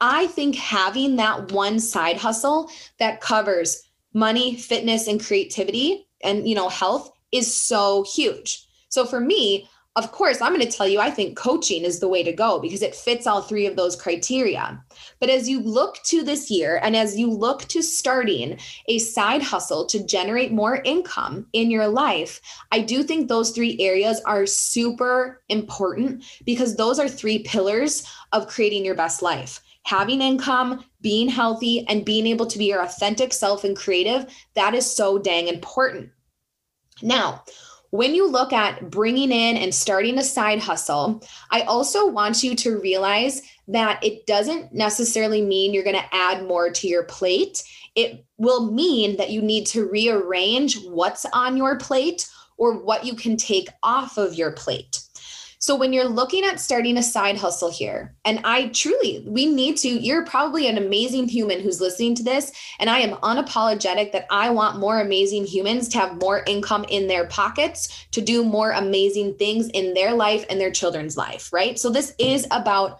I 0.00 0.28
think 0.28 0.56
having 0.56 1.16
that 1.16 1.52
one 1.52 1.78
side 1.78 2.16
hustle 2.16 2.70
that 2.98 3.20
covers 3.20 3.82
money, 4.14 4.56
fitness, 4.56 5.06
and 5.06 5.22
creativity 5.22 6.08
and 6.22 6.48
you 6.48 6.54
know 6.54 6.68
health 6.68 7.10
is 7.32 7.54
so 7.54 8.04
huge. 8.04 8.66
So 8.88 9.04
for 9.04 9.20
me, 9.20 9.68
of 9.96 10.12
course, 10.12 10.40
I'm 10.40 10.54
going 10.54 10.66
to 10.66 10.76
tell 10.76 10.86
you, 10.86 11.00
I 11.00 11.10
think 11.10 11.36
coaching 11.36 11.82
is 11.82 11.98
the 11.98 12.08
way 12.08 12.22
to 12.22 12.32
go 12.32 12.60
because 12.60 12.80
it 12.80 12.94
fits 12.94 13.26
all 13.26 13.42
three 13.42 13.66
of 13.66 13.74
those 13.74 13.96
criteria. 13.96 14.82
But 15.18 15.30
as 15.30 15.48
you 15.48 15.60
look 15.60 16.00
to 16.04 16.22
this 16.22 16.48
year 16.48 16.78
and 16.82 16.94
as 16.94 17.18
you 17.18 17.28
look 17.28 17.62
to 17.64 17.82
starting 17.82 18.58
a 18.86 18.98
side 18.98 19.42
hustle 19.42 19.84
to 19.86 20.06
generate 20.06 20.52
more 20.52 20.76
income 20.84 21.48
in 21.52 21.72
your 21.72 21.88
life, 21.88 22.40
I 22.70 22.80
do 22.80 23.02
think 23.02 23.26
those 23.28 23.50
three 23.50 23.76
areas 23.80 24.20
are 24.26 24.46
super 24.46 25.42
important 25.48 26.24
because 26.46 26.76
those 26.76 27.00
are 27.00 27.08
three 27.08 27.40
pillars 27.40 28.06
of 28.32 28.46
creating 28.46 28.84
your 28.84 28.94
best 28.94 29.22
life. 29.22 29.60
Having 29.86 30.20
income, 30.20 30.84
being 31.00 31.28
healthy, 31.28 31.84
and 31.88 32.04
being 32.04 32.28
able 32.28 32.46
to 32.46 32.58
be 32.58 32.66
your 32.66 32.82
authentic 32.82 33.32
self 33.32 33.64
and 33.64 33.76
creative, 33.76 34.26
that 34.54 34.74
is 34.74 34.86
so 34.86 35.18
dang 35.18 35.48
important. 35.48 36.10
Now, 37.02 37.44
when 37.90 38.14
you 38.14 38.28
look 38.28 38.52
at 38.52 38.90
bringing 38.90 39.32
in 39.32 39.56
and 39.56 39.74
starting 39.74 40.18
a 40.18 40.22
side 40.22 40.60
hustle, 40.60 41.22
I 41.50 41.62
also 41.62 42.06
want 42.06 42.42
you 42.42 42.54
to 42.56 42.78
realize 42.78 43.42
that 43.68 44.02
it 44.04 44.26
doesn't 44.26 44.72
necessarily 44.72 45.42
mean 45.42 45.74
you're 45.74 45.84
going 45.84 45.96
to 45.96 46.14
add 46.14 46.46
more 46.46 46.70
to 46.70 46.86
your 46.86 47.04
plate. 47.04 47.64
It 47.96 48.24
will 48.38 48.70
mean 48.70 49.16
that 49.16 49.30
you 49.30 49.42
need 49.42 49.66
to 49.68 49.88
rearrange 49.88 50.78
what's 50.84 51.26
on 51.32 51.56
your 51.56 51.78
plate 51.78 52.28
or 52.56 52.78
what 52.78 53.04
you 53.04 53.14
can 53.14 53.36
take 53.36 53.68
off 53.82 54.18
of 54.18 54.34
your 54.34 54.52
plate. 54.52 55.00
So 55.62 55.76
when 55.76 55.92
you're 55.92 56.08
looking 56.08 56.42
at 56.46 56.58
starting 56.58 56.96
a 56.96 57.02
side 57.02 57.36
hustle 57.36 57.70
here, 57.70 58.16
and 58.24 58.40
I 58.44 58.68
truly, 58.68 59.22
we 59.26 59.44
need 59.44 59.76
to, 59.78 59.88
you're 59.90 60.24
probably 60.24 60.66
an 60.66 60.78
amazing 60.78 61.28
human 61.28 61.60
who's 61.60 61.82
listening 61.82 62.14
to 62.14 62.22
this. 62.22 62.50
And 62.78 62.88
I 62.88 63.00
am 63.00 63.18
unapologetic 63.18 64.12
that 64.12 64.26
I 64.30 64.48
want 64.48 64.80
more 64.80 65.00
amazing 65.00 65.44
humans 65.44 65.88
to 65.90 65.98
have 65.98 66.18
more 66.18 66.42
income 66.46 66.86
in 66.88 67.08
their 67.08 67.26
pockets, 67.26 68.06
to 68.12 68.22
do 68.22 68.42
more 68.42 68.70
amazing 68.70 69.34
things 69.34 69.68
in 69.68 69.92
their 69.92 70.14
life 70.14 70.46
and 70.48 70.58
their 70.58 70.70
children's 70.70 71.18
life, 71.18 71.52
right? 71.52 71.78
So 71.78 71.90
this 71.90 72.14
is 72.18 72.46
about 72.50 72.98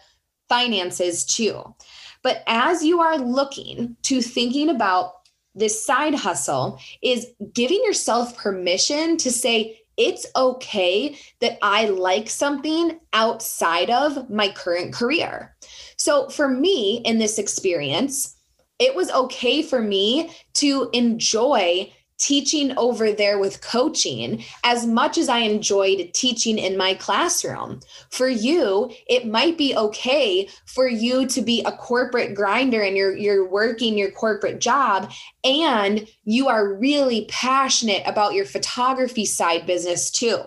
finances 0.50 1.24
too. 1.24 1.74
But 2.22 2.42
as 2.46 2.84
you 2.84 3.00
are 3.00 3.16
looking 3.16 3.96
to 4.02 4.20
thinking 4.20 4.68
about 4.68 5.14
this 5.54 5.82
side 5.82 6.14
hustle, 6.14 6.78
is 7.02 7.26
giving 7.54 7.82
yourself 7.84 8.36
permission 8.36 9.16
to 9.16 9.30
say, 9.30 9.78
it's 10.00 10.24
okay 10.34 11.14
that 11.40 11.58
I 11.60 11.84
like 11.84 12.30
something 12.30 12.98
outside 13.12 13.90
of 13.90 14.30
my 14.30 14.48
current 14.48 14.94
career. 14.94 15.54
So 15.98 16.30
for 16.30 16.48
me 16.48 17.02
in 17.04 17.18
this 17.18 17.38
experience, 17.38 18.34
it 18.78 18.94
was 18.94 19.10
okay 19.10 19.60
for 19.62 19.82
me 19.82 20.30
to 20.54 20.88
enjoy 20.94 21.92
teaching 22.20 22.76
over 22.76 23.10
there 23.12 23.38
with 23.38 23.62
coaching 23.62 24.44
as 24.62 24.86
much 24.86 25.18
as 25.18 25.28
I 25.28 25.38
enjoyed 25.38 26.10
teaching 26.14 26.58
in 26.58 26.76
my 26.76 26.94
classroom. 26.94 27.80
For 28.10 28.28
you, 28.28 28.92
it 29.08 29.26
might 29.26 29.58
be 29.58 29.74
okay 29.76 30.48
for 30.66 30.86
you 30.86 31.26
to 31.26 31.42
be 31.42 31.62
a 31.64 31.72
corporate 31.72 32.34
grinder 32.34 32.82
and 32.82 32.96
you're 32.96 33.16
you're 33.16 33.48
working 33.48 33.98
your 33.98 34.10
corporate 34.10 34.60
job 34.60 35.10
and 35.42 36.06
you 36.24 36.48
are 36.48 36.74
really 36.74 37.26
passionate 37.28 38.02
about 38.06 38.34
your 38.34 38.44
photography 38.44 39.24
side 39.24 39.66
business 39.66 40.10
too. 40.10 40.38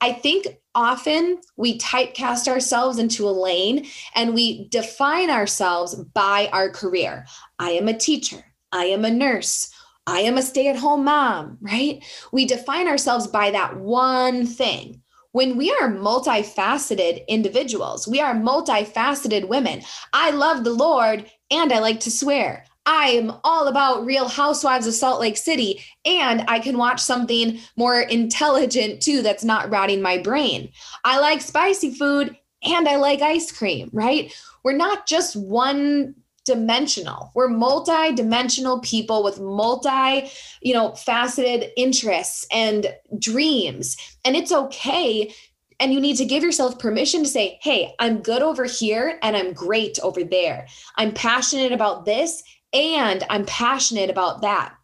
I 0.00 0.12
think 0.12 0.46
often 0.74 1.40
we 1.56 1.78
typecast 1.78 2.46
ourselves 2.46 2.98
into 2.98 3.28
a 3.28 3.30
lane 3.30 3.86
and 4.14 4.32
we 4.32 4.68
define 4.68 5.28
ourselves 5.28 5.96
by 5.96 6.48
our 6.52 6.70
career. 6.70 7.26
I 7.58 7.70
am 7.70 7.88
a 7.88 7.98
teacher. 7.98 8.44
I 8.70 8.84
am 8.84 9.04
a 9.04 9.10
nurse. 9.10 9.70
I 10.08 10.20
am 10.20 10.38
a 10.38 10.42
stay 10.42 10.68
at 10.68 10.76
home 10.76 11.04
mom, 11.04 11.58
right? 11.60 12.02
We 12.32 12.46
define 12.46 12.88
ourselves 12.88 13.26
by 13.26 13.50
that 13.50 13.76
one 13.76 14.46
thing. 14.46 15.02
When 15.32 15.58
we 15.58 15.70
are 15.70 15.90
multifaceted 15.90 17.26
individuals, 17.28 18.08
we 18.08 18.18
are 18.18 18.34
multifaceted 18.34 19.48
women. 19.48 19.82
I 20.14 20.30
love 20.30 20.64
the 20.64 20.72
Lord 20.72 21.30
and 21.50 21.72
I 21.74 21.80
like 21.80 22.00
to 22.00 22.10
swear. 22.10 22.64
I 22.86 23.08
am 23.08 23.34
all 23.44 23.68
about 23.68 24.06
Real 24.06 24.28
Housewives 24.28 24.86
of 24.86 24.94
Salt 24.94 25.20
Lake 25.20 25.36
City, 25.36 25.84
and 26.06 26.42
I 26.48 26.58
can 26.58 26.78
watch 26.78 27.00
something 27.00 27.60
more 27.76 28.00
intelligent 28.00 29.02
too 29.02 29.20
that's 29.20 29.44
not 29.44 29.70
rotting 29.70 30.00
my 30.00 30.16
brain. 30.16 30.70
I 31.04 31.20
like 31.20 31.42
spicy 31.42 31.92
food 31.92 32.34
and 32.62 32.88
I 32.88 32.96
like 32.96 33.20
ice 33.20 33.52
cream, 33.52 33.90
right? 33.92 34.34
We're 34.64 34.72
not 34.72 35.06
just 35.06 35.36
one 35.36 36.14
dimensional. 36.48 37.30
We're 37.34 37.48
multi-dimensional 37.48 38.80
people 38.80 39.22
with 39.22 39.38
multi, 39.38 40.28
you 40.60 40.74
know, 40.74 40.94
faceted 40.94 41.70
interests 41.76 42.46
and 42.50 42.92
dreams. 43.18 43.96
And 44.24 44.34
it's 44.34 44.50
okay 44.52 45.32
and 45.80 45.94
you 45.94 46.00
need 46.00 46.16
to 46.16 46.24
give 46.24 46.42
yourself 46.42 46.78
permission 46.78 47.22
to 47.22 47.28
say, 47.28 47.58
"Hey, 47.62 47.94
I'm 48.00 48.20
good 48.20 48.42
over 48.42 48.64
here 48.64 49.18
and 49.22 49.36
I'm 49.36 49.52
great 49.52 49.98
over 50.00 50.24
there. 50.24 50.66
I'm 50.96 51.12
passionate 51.12 51.72
about 51.72 52.04
this 52.04 52.42
and 52.72 53.24
I'm 53.30 53.44
passionate 53.44 54.10
about 54.10 54.40
that." 54.42 54.74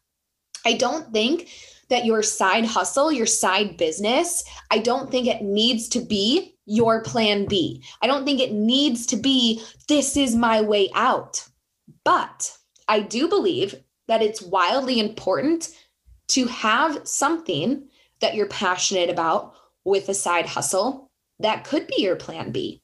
I 0.64 0.75
don't 0.75 1.12
think 1.12 1.49
that 1.88 2.04
your 2.04 2.23
side 2.23 2.64
hustle, 2.64 3.12
your 3.12 3.26
side 3.26 3.76
business, 3.76 4.44
I 4.71 4.78
don't 4.78 5.11
think 5.11 5.26
it 5.26 5.42
needs 5.42 5.88
to 5.90 6.00
be 6.00 6.54
your 6.66 7.02
plan 7.02 7.47
B. 7.47 7.83
I 8.02 8.06
don't 8.06 8.25
think 8.25 8.40
it 8.40 8.52
needs 8.52 9.06
to 9.06 9.16
be 9.16 9.62
this 9.88 10.16
is 10.16 10.35
my 10.35 10.61
way 10.61 10.90
out. 10.94 11.47
But 12.04 12.56
I 12.88 13.00
do 13.00 13.28
believe 13.28 13.75
that 14.08 14.23
it's 14.23 14.42
wildly 14.42 15.00
important 15.00 15.70
to 16.28 16.46
have 16.46 17.06
something 17.06 17.88
that 18.20 18.34
you're 18.34 18.49
passionate 18.49 19.11
about 19.11 19.54
with 19.84 20.08
a 20.08 20.14
side 20.14 20.46
hustle 20.46 21.11
that 21.40 21.64
could 21.64 21.87
be 21.87 22.02
your 22.02 22.16
plan 22.16 22.52
B. 22.52 22.82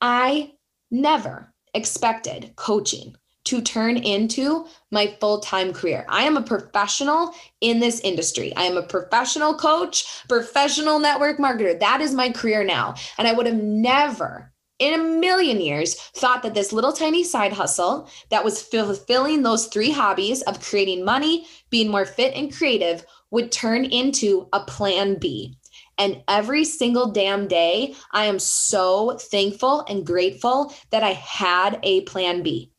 I 0.00 0.52
never 0.90 1.52
expected 1.74 2.52
coaching 2.56 3.16
to 3.44 3.60
turn 3.60 3.96
into 3.96 4.66
my 4.90 5.16
full 5.20 5.40
time 5.40 5.72
career. 5.72 6.04
I 6.08 6.24
am 6.24 6.36
a 6.36 6.42
professional 6.42 7.32
in 7.60 7.78
this 7.78 8.00
industry. 8.00 8.54
I 8.56 8.64
am 8.64 8.76
a 8.76 8.82
professional 8.82 9.54
coach, 9.54 10.24
professional 10.28 10.98
network 10.98 11.38
marketer. 11.38 11.78
That 11.78 12.00
is 12.00 12.12
my 12.12 12.30
career 12.30 12.64
now. 12.64 12.94
And 13.18 13.28
I 13.28 13.32
would 13.32 13.46
have 13.46 13.56
never 13.56 14.52
in 14.78 14.94
a 14.94 15.02
million 15.02 15.60
years 15.60 15.94
thought 15.94 16.42
that 16.42 16.54
this 16.54 16.72
little 16.72 16.92
tiny 16.92 17.24
side 17.24 17.52
hustle 17.52 18.08
that 18.30 18.44
was 18.44 18.62
fulfilling 18.62 19.42
those 19.42 19.66
three 19.66 19.90
hobbies 19.90 20.42
of 20.42 20.60
creating 20.60 21.04
money, 21.04 21.46
being 21.70 21.90
more 21.90 22.04
fit 22.04 22.34
and 22.34 22.54
creative 22.54 23.04
would 23.30 23.50
turn 23.50 23.84
into 23.84 24.48
a 24.52 24.60
plan 24.60 25.18
B. 25.18 25.56
And 25.98 26.22
every 26.28 26.64
single 26.64 27.10
damn 27.10 27.48
day, 27.48 27.94
I 28.12 28.26
am 28.26 28.38
so 28.38 29.16
thankful 29.16 29.84
and 29.88 30.06
grateful 30.06 30.74
that 30.90 31.02
I 31.02 31.12
had 31.12 31.80
a 31.82 32.02
plan 32.02 32.42
B. 32.42 32.70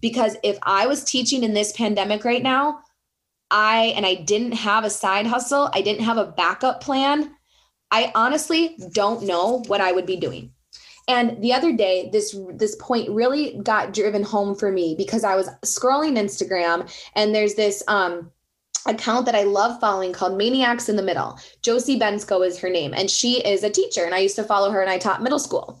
Because 0.00 0.36
if 0.42 0.58
I 0.62 0.86
was 0.86 1.04
teaching 1.04 1.44
in 1.44 1.52
this 1.52 1.72
pandemic 1.72 2.24
right 2.24 2.42
now, 2.42 2.80
I 3.50 3.92
and 3.94 4.06
I 4.06 4.14
didn't 4.14 4.52
have 4.52 4.84
a 4.84 4.90
side 4.90 5.26
hustle, 5.26 5.70
I 5.74 5.82
didn't 5.82 6.04
have 6.04 6.16
a 6.16 6.32
backup 6.32 6.80
plan, 6.80 7.34
I 7.90 8.10
honestly 8.14 8.78
don't 8.94 9.24
know 9.24 9.62
what 9.66 9.82
I 9.82 9.92
would 9.92 10.06
be 10.06 10.16
doing. 10.16 10.52
And 11.08 11.42
the 11.42 11.52
other 11.52 11.72
day, 11.72 12.10
this 12.12 12.36
this 12.54 12.76
point 12.76 13.10
really 13.10 13.58
got 13.62 13.92
driven 13.92 14.22
home 14.22 14.54
for 14.54 14.70
me 14.70 14.94
because 14.96 15.24
I 15.24 15.34
was 15.34 15.48
scrolling 15.64 16.16
Instagram 16.16 16.90
and 17.14 17.34
there's 17.34 17.54
this 17.54 17.82
um 17.88 18.30
account 18.86 19.26
that 19.26 19.34
I 19.34 19.44
love 19.44 19.80
following 19.80 20.12
called 20.12 20.36
Maniacs 20.36 20.88
in 20.88 20.96
the 20.96 21.02
Middle. 21.02 21.38
Josie 21.62 21.98
Bensko 21.98 22.46
is 22.46 22.58
her 22.58 22.70
name, 22.70 22.94
and 22.94 23.10
she 23.10 23.40
is 23.46 23.62
a 23.62 23.70
teacher. 23.70 24.04
And 24.04 24.14
I 24.14 24.18
used 24.18 24.36
to 24.36 24.44
follow 24.44 24.70
her 24.70 24.80
and 24.80 24.90
I 24.90 24.98
taught 24.98 25.22
middle 25.22 25.38
school. 25.38 25.80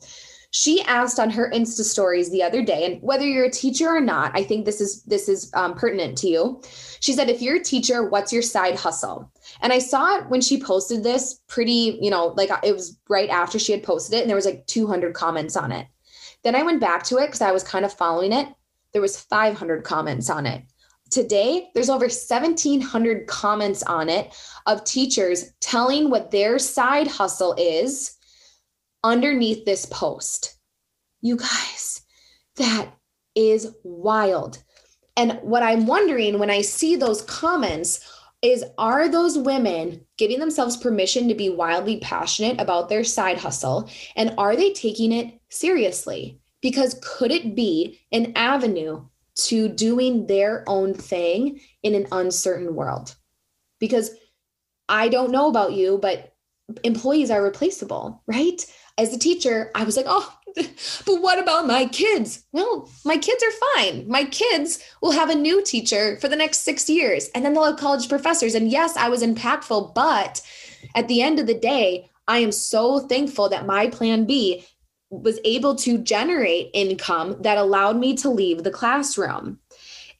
She 0.54 0.82
asked 0.82 1.18
on 1.18 1.30
her 1.30 1.50
Insta 1.50 1.82
stories 1.82 2.30
the 2.30 2.42
other 2.42 2.62
day, 2.62 2.84
and 2.84 3.02
whether 3.02 3.26
you're 3.26 3.46
a 3.46 3.50
teacher 3.50 3.88
or 3.88 4.02
not, 4.02 4.32
I 4.34 4.44
think 4.44 4.66
this 4.66 4.82
is 4.82 5.02
this 5.04 5.26
is 5.26 5.50
um, 5.54 5.74
pertinent 5.74 6.18
to 6.18 6.28
you. 6.28 6.60
She 7.00 7.14
said, 7.14 7.30
if 7.30 7.40
you're 7.40 7.56
a 7.56 7.64
teacher, 7.64 8.06
what's 8.06 8.34
your 8.34 8.42
side 8.42 8.76
hustle? 8.76 9.32
And 9.62 9.72
I 9.72 9.78
saw 9.78 10.18
it 10.18 10.28
when 10.28 10.42
she 10.42 10.60
posted 10.60 11.02
this 11.02 11.40
pretty, 11.48 11.98
you 12.02 12.10
know, 12.10 12.34
like 12.36 12.50
it 12.62 12.74
was 12.74 12.98
right 13.08 13.30
after 13.30 13.58
she 13.58 13.72
had 13.72 13.82
posted 13.82 14.18
it, 14.18 14.20
and 14.20 14.28
there 14.28 14.36
was 14.36 14.44
like 14.44 14.66
200 14.66 15.14
comments 15.14 15.56
on 15.56 15.72
it. 15.72 15.86
Then 16.44 16.54
I 16.54 16.62
went 16.62 16.82
back 16.82 17.02
to 17.04 17.16
it 17.16 17.28
because 17.28 17.40
I 17.40 17.52
was 17.52 17.64
kind 17.64 17.86
of 17.86 17.92
following 17.94 18.32
it. 18.32 18.46
There 18.92 19.00
was 19.00 19.18
500 19.18 19.84
comments 19.84 20.28
on 20.28 20.44
it. 20.44 20.64
Today, 21.08 21.70
there's 21.74 21.88
over 21.88 22.04
1,700 22.04 23.26
comments 23.26 23.82
on 23.84 24.10
it 24.10 24.34
of 24.66 24.84
teachers 24.84 25.50
telling 25.60 26.10
what 26.10 26.30
their 26.30 26.58
side 26.58 27.06
hustle 27.06 27.54
is 27.56 28.18
underneath 29.04 29.64
this 29.64 29.86
post. 29.86 30.58
You 31.20 31.36
guys, 31.36 32.02
that 32.56 32.90
is 33.34 33.74
wild. 33.84 34.62
And 35.16 35.38
what 35.42 35.62
I'm 35.62 35.86
wondering 35.86 36.38
when 36.38 36.50
I 36.50 36.62
see 36.62 36.96
those 36.96 37.22
comments 37.22 38.00
is 38.42 38.64
are 38.76 39.08
those 39.08 39.38
women 39.38 40.04
giving 40.18 40.40
themselves 40.40 40.76
permission 40.76 41.28
to 41.28 41.34
be 41.34 41.48
wildly 41.48 42.00
passionate 42.00 42.60
about 42.60 42.88
their 42.88 43.04
side 43.04 43.38
hustle? 43.38 43.88
And 44.16 44.34
are 44.36 44.56
they 44.56 44.72
taking 44.72 45.12
it 45.12 45.40
seriously? 45.48 46.40
Because 46.60 46.98
could 47.02 47.30
it 47.30 47.54
be 47.54 48.00
an 48.10 48.32
avenue 48.36 49.04
to 49.34 49.68
doing 49.68 50.26
their 50.26 50.64
own 50.66 50.94
thing 50.94 51.60
in 51.82 51.94
an 51.94 52.06
uncertain 52.12 52.74
world? 52.74 53.14
Because 53.78 54.10
I 54.88 55.08
don't 55.08 55.32
know 55.32 55.48
about 55.48 55.72
you, 55.72 55.98
but 55.98 56.34
employees 56.84 57.30
are 57.30 57.42
replaceable, 57.42 58.22
right? 58.26 58.64
As 58.98 59.14
a 59.14 59.18
teacher, 59.18 59.70
I 59.74 59.84
was 59.84 59.96
like, 59.96 60.06
oh, 60.08 60.36
but 60.54 61.22
what 61.22 61.38
about 61.38 61.66
my 61.66 61.86
kids? 61.86 62.44
Well, 62.52 62.90
my 63.04 63.16
kids 63.16 63.42
are 63.42 63.74
fine. 63.74 64.06
My 64.06 64.24
kids 64.24 64.82
will 65.00 65.12
have 65.12 65.30
a 65.30 65.34
new 65.34 65.62
teacher 65.62 66.18
for 66.20 66.28
the 66.28 66.36
next 66.36 66.60
six 66.60 66.88
years, 66.88 67.30
and 67.34 67.44
then 67.44 67.54
they'll 67.54 67.64
have 67.64 67.78
college 67.78 68.08
professors. 68.08 68.54
And 68.54 68.70
yes, 68.70 68.96
I 68.96 69.08
was 69.08 69.22
impactful, 69.22 69.94
but 69.94 70.42
at 70.94 71.08
the 71.08 71.22
end 71.22 71.38
of 71.38 71.46
the 71.46 71.58
day, 71.58 72.10
I 72.28 72.38
am 72.38 72.52
so 72.52 73.00
thankful 73.00 73.48
that 73.48 73.66
my 73.66 73.88
plan 73.88 74.26
B 74.26 74.64
was 75.10 75.38
able 75.44 75.74
to 75.76 75.98
generate 75.98 76.70
income 76.72 77.36
that 77.40 77.58
allowed 77.58 77.96
me 77.96 78.16
to 78.16 78.30
leave 78.30 78.62
the 78.62 78.70
classroom. 78.70 79.58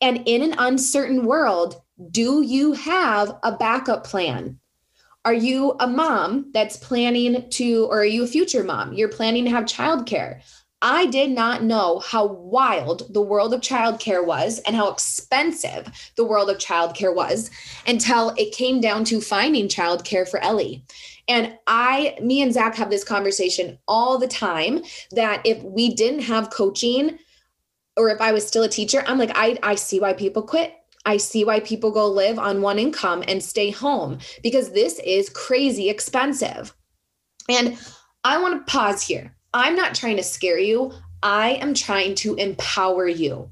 And 0.00 0.22
in 0.26 0.42
an 0.42 0.54
uncertain 0.58 1.24
world, 1.24 1.80
do 2.10 2.42
you 2.42 2.72
have 2.72 3.38
a 3.42 3.52
backup 3.52 4.04
plan? 4.04 4.58
Are 5.24 5.34
you 5.34 5.76
a 5.78 5.86
mom 5.86 6.50
that's 6.52 6.76
planning 6.76 7.48
to, 7.50 7.86
or 7.86 8.00
are 8.00 8.04
you 8.04 8.24
a 8.24 8.26
future 8.26 8.64
mom? 8.64 8.92
You're 8.92 9.08
planning 9.08 9.44
to 9.44 9.50
have 9.50 9.64
childcare. 9.64 10.42
I 10.84 11.06
did 11.06 11.30
not 11.30 11.62
know 11.62 12.00
how 12.00 12.26
wild 12.26 13.14
the 13.14 13.22
world 13.22 13.54
of 13.54 13.60
childcare 13.60 14.26
was 14.26 14.58
and 14.66 14.74
how 14.74 14.90
expensive 14.90 15.86
the 16.16 16.24
world 16.24 16.50
of 16.50 16.58
childcare 16.58 17.14
was 17.14 17.52
until 17.86 18.30
it 18.30 18.52
came 18.52 18.80
down 18.80 19.04
to 19.04 19.20
finding 19.20 19.68
childcare 19.68 20.28
for 20.28 20.42
Ellie. 20.42 20.84
And 21.28 21.56
I, 21.68 22.16
me 22.20 22.42
and 22.42 22.52
Zach 22.52 22.74
have 22.74 22.90
this 22.90 23.04
conversation 23.04 23.78
all 23.86 24.18
the 24.18 24.26
time 24.26 24.82
that 25.12 25.40
if 25.44 25.62
we 25.62 25.94
didn't 25.94 26.22
have 26.22 26.50
coaching, 26.50 27.16
or 27.96 28.08
if 28.08 28.20
I 28.20 28.32
was 28.32 28.44
still 28.44 28.64
a 28.64 28.68
teacher, 28.68 29.04
I'm 29.06 29.18
like, 29.18 29.30
I, 29.36 29.56
I 29.62 29.76
see 29.76 30.00
why 30.00 30.14
people 30.14 30.42
quit. 30.42 30.74
I 31.04 31.16
see 31.16 31.44
why 31.44 31.60
people 31.60 31.90
go 31.90 32.06
live 32.06 32.38
on 32.38 32.62
one 32.62 32.78
income 32.78 33.24
and 33.26 33.42
stay 33.42 33.70
home 33.70 34.18
because 34.42 34.70
this 34.72 35.00
is 35.04 35.28
crazy 35.28 35.90
expensive. 35.90 36.74
And 37.48 37.78
I 38.24 38.40
want 38.40 38.66
to 38.66 38.72
pause 38.72 39.02
here. 39.02 39.34
I'm 39.52 39.74
not 39.74 39.94
trying 39.94 40.16
to 40.16 40.22
scare 40.22 40.58
you, 40.58 40.92
I 41.22 41.52
am 41.54 41.74
trying 41.74 42.14
to 42.16 42.34
empower 42.34 43.06
you. 43.06 43.50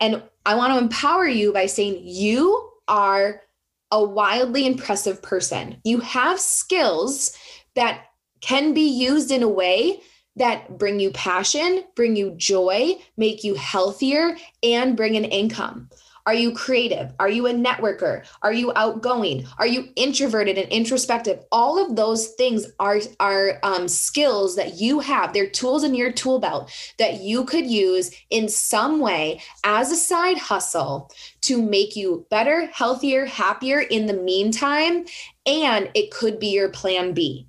And 0.00 0.22
I 0.44 0.54
want 0.54 0.72
to 0.72 0.78
empower 0.78 1.26
you 1.26 1.52
by 1.52 1.66
saying 1.66 2.00
you 2.04 2.70
are 2.86 3.42
a 3.90 4.02
wildly 4.02 4.66
impressive 4.66 5.22
person. 5.22 5.80
You 5.84 6.00
have 6.00 6.38
skills 6.38 7.36
that 7.74 8.06
can 8.40 8.74
be 8.74 8.88
used 8.88 9.30
in 9.30 9.42
a 9.42 9.48
way 9.48 10.00
that 10.36 10.78
bring 10.78 11.00
you 11.00 11.10
passion, 11.10 11.84
bring 11.96 12.14
you 12.16 12.32
joy, 12.36 12.94
make 13.16 13.42
you 13.42 13.54
healthier, 13.54 14.36
and 14.62 14.96
bring 14.96 15.16
an 15.16 15.24
income. 15.24 15.88
Are 16.28 16.34
you 16.34 16.52
creative? 16.52 17.14
Are 17.18 17.30
you 17.30 17.46
a 17.46 17.54
networker? 17.54 18.22
Are 18.42 18.52
you 18.52 18.70
outgoing? 18.76 19.46
Are 19.56 19.66
you 19.66 19.88
introverted 19.96 20.58
and 20.58 20.70
introspective? 20.70 21.42
All 21.50 21.82
of 21.82 21.96
those 21.96 22.32
things 22.32 22.66
are, 22.78 23.00
are 23.18 23.58
um, 23.62 23.88
skills 23.88 24.54
that 24.56 24.78
you 24.78 25.00
have. 25.00 25.32
They're 25.32 25.48
tools 25.48 25.84
in 25.84 25.94
your 25.94 26.12
tool 26.12 26.38
belt 26.38 26.70
that 26.98 27.22
you 27.22 27.46
could 27.46 27.64
use 27.64 28.14
in 28.28 28.46
some 28.46 29.00
way 29.00 29.40
as 29.64 29.90
a 29.90 29.96
side 29.96 30.36
hustle 30.36 31.10
to 31.40 31.62
make 31.62 31.96
you 31.96 32.26
better, 32.28 32.66
healthier, 32.74 33.24
happier 33.24 33.80
in 33.80 34.04
the 34.04 34.12
meantime. 34.12 35.06
And 35.46 35.90
it 35.94 36.10
could 36.10 36.38
be 36.38 36.48
your 36.48 36.68
plan 36.68 37.14
B. 37.14 37.48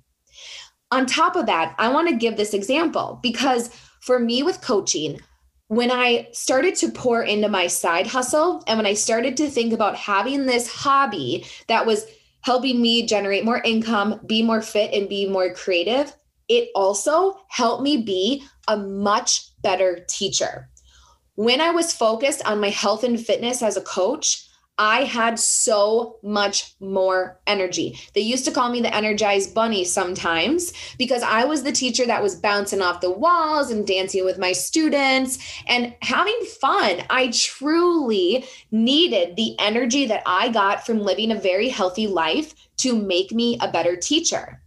On 0.90 1.04
top 1.04 1.36
of 1.36 1.44
that, 1.44 1.74
I 1.78 1.92
want 1.92 2.08
to 2.08 2.16
give 2.16 2.38
this 2.38 2.54
example 2.54 3.20
because 3.22 3.68
for 4.00 4.18
me 4.18 4.42
with 4.42 4.62
coaching, 4.62 5.20
when 5.70 5.92
I 5.92 6.26
started 6.32 6.74
to 6.76 6.90
pour 6.90 7.22
into 7.22 7.48
my 7.48 7.68
side 7.68 8.08
hustle 8.08 8.64
and 8.66 8.76
when 8.76 8.86
I 8.86 8.94
started 8.94 9.36
to 9.36 9.48
think 9.48 9.72
about 9.72 9.94
having 9.94 10.46
this 10.46 10.68
hobby 10.68 11.46
that 11.68 11.86
was 11.86 12.06
helping 12.40 12.82
me 12.82 13.06
generate 13.06 13.44
more 13.44 13.62
income, 13.62 14.20
be 14.26 14.42
more 14.42 14.62
fit, 14.62 14.92
and 14.92 15.08
be 15.08 15.28
more 15.28 15.54
creative, 15.54 16.12
it 16.48 16.70
also 16.74 17.36
helped 17.50 17.84
me 17.84 17.98
be 17.98 18.42
a 18.66 18.76
much 18.76 19.42
better 19.62 20.04
teacher. 20.08 20.68
When 21.36 21.60
I 21.60 21.70
was 21.70 21.94
focused 21.94 22.44
on 22.44 22.60
my 22.60 22.70
health 22.70 23.04
and 23.04 23.24
fitness 23.24 23.62
as 23.62 23.76
a 23.76 23.82
coach, 23.82 24.48
I 24.80 25.04
had 25.04 25.38
so 25.38 26.16
much 26.22 26.74
more 26.80 27.38
energy. 27.46 27.98
They 28.14 28.22
used 28.22 28.46
to 28.46 28.50
call 28.50 28.70
me 28.70 28.80
the 28.80 28.94
energized 28.96 29.54
bunny 29.54 29.84
sometimes 29.84 30.72
because 30.96 31.22
I 31.22 31.44
was 31.44 31.62
the 31.62 31.70
teacher 31.70 32.06
that 32.06 32.22
was 32.22 32.36
bouncing 32.36 32.80
off 32.80 33.02
the 33.02 33.10
walls 33.10 33.70
and 33.70 33.86
dancing 33.86 34.24
with 34.24 34.38
my 34.38 34.52
students 34.52 35.38
and 35.66 35.94
having 36.00 36.40
fun. 36.62 37.02
I 37.10 37.30
truly 37.30 38.46
needed 38.70 39.36
the 39.36 39.54
energy 39.58 40.06
that 40.06 40.22
I 40.24 40.48
got 40.48 40.86
from 40.86 41.00
living 41.00 41.30
a 41.30 41.38
very 41.38 41.68
healthy 41.68 42.06
life 42.06 42.54
to 42.78 42.96
make 42.96 43.32
me 43.32 43.58
a 43.60 43.70
better 43.70 43.96
teacher 43.96 44.62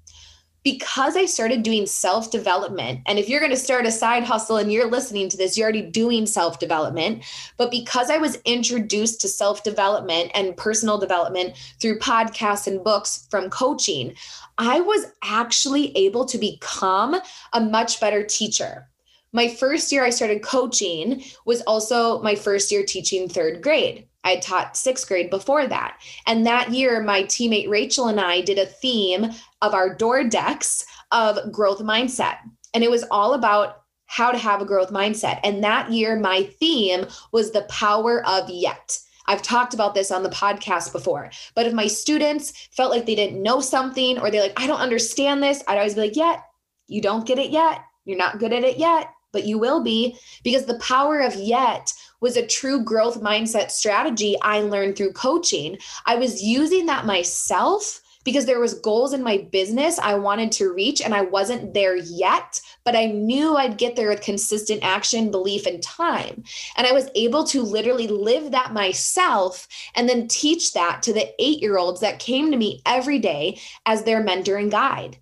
because 0.63 1.17
I 1.17 1.25
started 1.25 1.61
doing 1.61 1.85
self 1.85 2.31
development, 2.31 3.01
and 3.05 3.19
if 3.19 3.27
you're 3.27 3.41
going 3.41 3.51
to 3.51 3.57
start 3.57 3.85
a 3.85 3.91
side 3.91 4.23
hustle 4.23 4.57
and 4.57 4.71
you're 4.71 4.89
listening 4.89 5.27
to 5.29 5.37
this, 5.37 5.57
you're 5.57 5.65
already 5.65 5.81
doing 5.81 6.25
self 6.25 6.59
development. 6.59 7.23
But 7.57 7.69
because 7.69 8.09
I 8.09 8.17
was 8.17 8.39
introduced 8.45 9.21
to 9.21 9.27
self 9.27 9.63
development 9.63 10.31
and 10.33 10.55
personal 10.55 10.97
development 10.97 11.55
through 11.79 11.99
podcasts 11.99 12.67
and 12.67 12.83
books 12.83 13.27
from 13.29 13.49
coaching, 13.49 14.15
I 14.57 14.79
was 14.79 15.05
actually 15.23 15.95
able 15.97 16.25
to 16.25 16.37
become 16.37 17.19
a 17.51 17.59
much 17.59 17.99
better 17.99 18.23
teacher. 18.23 18.87
My 19.33 19.49
first 19.49 19.91
year 19.91 20.05
I 20.05 20.11
started 20.11 20.43
coaching 20.43 21.23
was 21.45 21.61
also 21.61 22.21
my 22.21 22.35
first 22.35 22.71
year 22.71 22.85
teaching 22.85 23.27
third 23.27 23.61
grade. 23.61 24.07
I 24.23 24.37
taught 24.37 24.77
sixth 24.77 25.07
grade 25.07 25.29
before 25.29 25.67
that. 25.67 25.99
And 26.27 26.45
that 26.45 26.71
year, 26.71 27.01
my 27.01 27.23
teammate 27.23 27.69
Rachel 27.69 28.07
and 28.07 28.19
I 28.19 28.41
did 28.41 28.57
a 28.57 28.65
theme 28.65 29.31
of 29.63 29.73
our 29.73 29.95
door 29.95 30.23
decks 30.23 30.85
of 31.11 31.51
growth 31.51 31.79
mindset. 31.79 32.37
And 32.73 32.83
it 32.83 32.91
was 32.91 33.05
all 33.09 33.33
about 33.33 33.83
how 34.05 34.31
to 34.31 34.37
have 34.37 34.61
a 34.61 34.65
growth 34.65 34.91
mindset. 34.91 35.39
And 35.43 35.63
that 35.63 35.91
year, 35.91 36.19
my 36.19 36.43
theme 36.43 37.07
was 37.31 37.51
the 37.51 37.63
power 37.63 38.23
of 38.27 38.49
yet. 38.49 38.99
I've 39.25 39.41
talked 39.41 39.73
about 39.73 39.95
this 39.95 40.11
on 40.11 40.21
the 40.21 40.29
podcast 40.29 40.91
before, 40.91 41.31
but 41.55 41.65
if 41.65 41.73
my 41.73 41.87
students 41.87 42.67
felt 42.71 42.91
like 42.91 43.05
they 43.05 43.15
didn't 43.15 43.41
know 43.41 43.61
something 43.61 44.19
or 44.19 44.29
they're 44.29 44.43
like, 44.43 44.59
I 44.61 44.67
don't 44.67 44.81
understand 44.81 45.41
this, 45.41 45.63
I'd 45.65 45.77
always 45.77 45.95
be 45.95 46.01
like, 46.01 46.15
yet, 46.17 46.43
you 46.87 47.01
don't 47.01 47.25
get 47.25 47.39
it 47.39 47.49
yet. 47.49 47.79
You're 48.03 48.17
not 48.17 48.39
good 48.39 48.51
at 48.51 48.65
it 48.65 48.77
yet, 48.77 49.09
but 49.31 49.45
you 49.45 49.57
will 49.57 49.81
be 49.81 50.17
because 50.43 50.65
the 50.65 50.79
power 50.79 51.21
of 51.21 51.35
yet 51.35 51.93
was 52.19 52.35
a 52.35 52.45
true 52.45 52.83
growth 52.83 53.21
mindset 53.21 53.71
strategy 53.71 54.35
I 54.41 54.59
learned 54.59 54.97
through 54.97 55.13
coaching. 55.13 55.77
I 56.05 56.15
was 56.15 56.43
using 56.43 56.85
that 56.87 57.05
myself 57.05 58.01
because 58.23 58.45
there 58.45 58.59
was 58.59 58.73
goals 58.75 59.13
in 59.13 59.23
my 59.23 59.37
business 59.51 59.99
I 59.99 60.15
wanted 60.15 60.51
to 60.53 60.73
reach 60.73 61.01
and 61.01 61.13
I 61.13 61.21
wasn't 61.21 61.73
there 61.73 61.95
yet, 61.95 62.61
but 62.83 62.95
I 62.95 63.05
knew 63.05 63.55
I'd 63.55 63.77
get 63.77 63.95
there 63.95 64.09
with 64.09 64.21
consistent 64.21 64.83
action, 64.83 65.31
belief 65.31 65.65
and 65.65 65.81
time. 65.81 66.43
And 66.77 66.87
I 66.87 66.91
was 66.91 67.09
able 67.15 67.43
to 67.45 67.61
literally 67.61 68.07
live 68.07 68.51
that 68.51 68.73
myself 68.73 69.67
and 69.95 70.07
then 70.07 70.27
teach 70.27 70.73
that 70.73 71.03
to 71.03 71.13
the 71.13 71.29
8-year-olds 71.39 72.01
that 72.01 72.19
came 72.19 72.51
to 72.51 72.57
me 72.57 72.81
every 72.85 73.19
day 73.19 73.59
as 73.85 74.03
their 74.03 74.21
mentor 74.21 74.57
and 74.57 74.71
guide. 74.71 75.17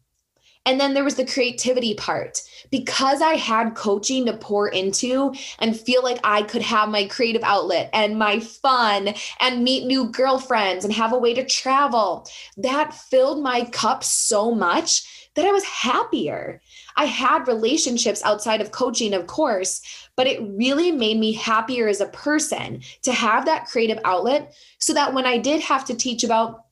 And 0.65 0.80
then 0.80 0.93
there 0.93 1.04
was 1.04 1.15
the 1.15 1.26
creativity 1.26 1.95
part. 1.95 2.41
Because 2.69 3.21
I 3.21 3.34
had 3.34 3.76
coaching 3.76 4.26
to 4.28 4.34
pour 4.38 4.69
into 4.69 5.34
and 5.60 5.78
feel 5.78 6.04
like 6.04 6.19
I 6.24 6.43
could 6.43 6.62
have 6.62 6.89
my 6.89 7.06
creative 7.06 7.43
outlet 7.43 7.89
and 7.93 8.17
my 8.17 8.39
fun 8.39 9.13
and 9.39 9.63
meet 9.63 9.86
new 9.86 10.10
girlfriends 10.10 10.86
and 10.86 10.93
have 10.93 11.12
a 11.12 11.17
way 11.17 11.34
to 11.34 11.45
travel, 11.45 12.28
that 12.58 12.93
filled 12.93 13.43
my 13.43 13.65
cup 13.65 14.04
so 14.04 14.54
much 14.54 15.21
that 15.36 15.45
I 15.45 15.52
was 15.52 15.63
happier. 15.63 16.62
I 16.95 17.06
had 17.06 17.47
relationships 17.47 18.21
outside 18.24 18.62
of 18.62 18.71
coaching, 18.71 19.13
of 19.13 19.28
course, 19.28 19.82
but 20.15 20.28
it 20.28 20.41
really 20.41 20.91
made 20.91 21.17
me 21.17 21.34
happier 21.34 21.88
as 21.88 22.02
a 22.02 22.08
person 22.08 22.82
to 23.04 23.13
have 23.13 23.45
that 23.45 23.65
creative 23.65 24.00
outlet 24.04 24.54
so 24.80 24.93
that 24.93 25.13
when 25.13 25.26
I 25.26 25.38
did 25.38 25.62
have 25.62 25.86
to 25.86 25.95
teach 25.95 26.24
about 26.24 26.65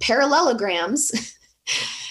parallelograms, 0.00 1.34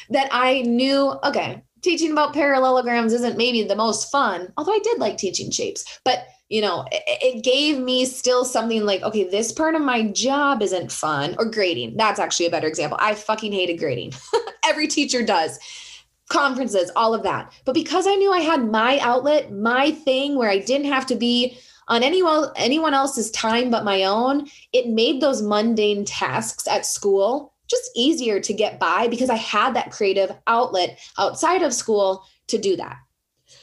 that 0.10 0.30
I 0.32 0.62
knew, 0.62 1.16
okay, 1.24 1.64
teaching 1.82 2.12
about 2.12 2.34
parallelograms 2.34 3.14
isn't 3.14 3.38
maybe 3.38 3.64
the 3.64 3.76
most 3.76 4.12
fun, 4.12 4.52
although 4.58 4.74
I 4.74 4.80
did 4.80 5.00
like 5.00 5.18
teaching 5.18 5.52
shapes, 5.52 6.00
but 6.04 6.28
you 6.50 6.62
know, 6.62 6.86
it, 6.92 7.36
it, 7.36 7.44
gave 7.44 7.78
me 7.78 8.06
still 8.06 8.46
something 8.46 8.86
like, 8.86 9.02
okay, 9.02 9.26
this 9.26 9.52
part 9.52 9.76
of 9.76 9.82
my 9.82 10.08
job 10.12 10.62
isn't 10.62 10.94
fun 10.94 11.36
or 11.38 11.46
grading. 11.46 11.98
That's 11.98 12.22
actually 12.22 12.46
a 12.46 12.52
better 12.52 12.70
example. 12.70 12.98
I 13.02 13.16
fucking 13.16 13.52
hated 13.52 13.80
grading. 13.80 14.14
Every 14.64 14.88
teacher 14.88 15.26
does. 15.26 15.60
Conferences, 16.30 16.90
all 16.96 17.14
of 17.14 17.24
that. 17.24 17.52
But 17.66 17.74
because 17.74 18.08
I 18.08 18.16
knew 18.16 18.32
I 18.32 18.40
had 18.40 18.70
my 18.70 18.98
outlet, 19.00 19.52
my 19.52 19.92
thing 19.92 20.38
where 20.38 20.50
I 20.50 20.60
didn't 20.60 20.88
have 20.88 21.06
to 21.08 21.16
be 21.16 21.58
on 21.90 22.04
anyone 22.04 22.50
anyone 22.56 22.94
else's 22.94 23.32
time 23.32 23.70
but 23.70 23.86
my 23.86 24.04
own, 24.04 24.48
it 24.72 24.88
made 24.88 25.22
those 25.22 25.42
mundane 25.42 26.06
tasks 26.06 26.68
at 26.68 26.86
school 26.86 27.54
just 27.70 27.92
easier 27.96 28.40
to 28.40 28.54
get 28.54 28.80
by 28.80 29.08
because 29.08 29.30
I 29.30 29.36
had 29.36 29.76
that 29.76 29.92
creative 29.92 30.32
outlet 30.48 31.00
outside 31.18 31.62
of 31.62 31.74
school 31.74 32.24
to 32.48 32.58
do 32.58 32.76
that. 32.78 32.98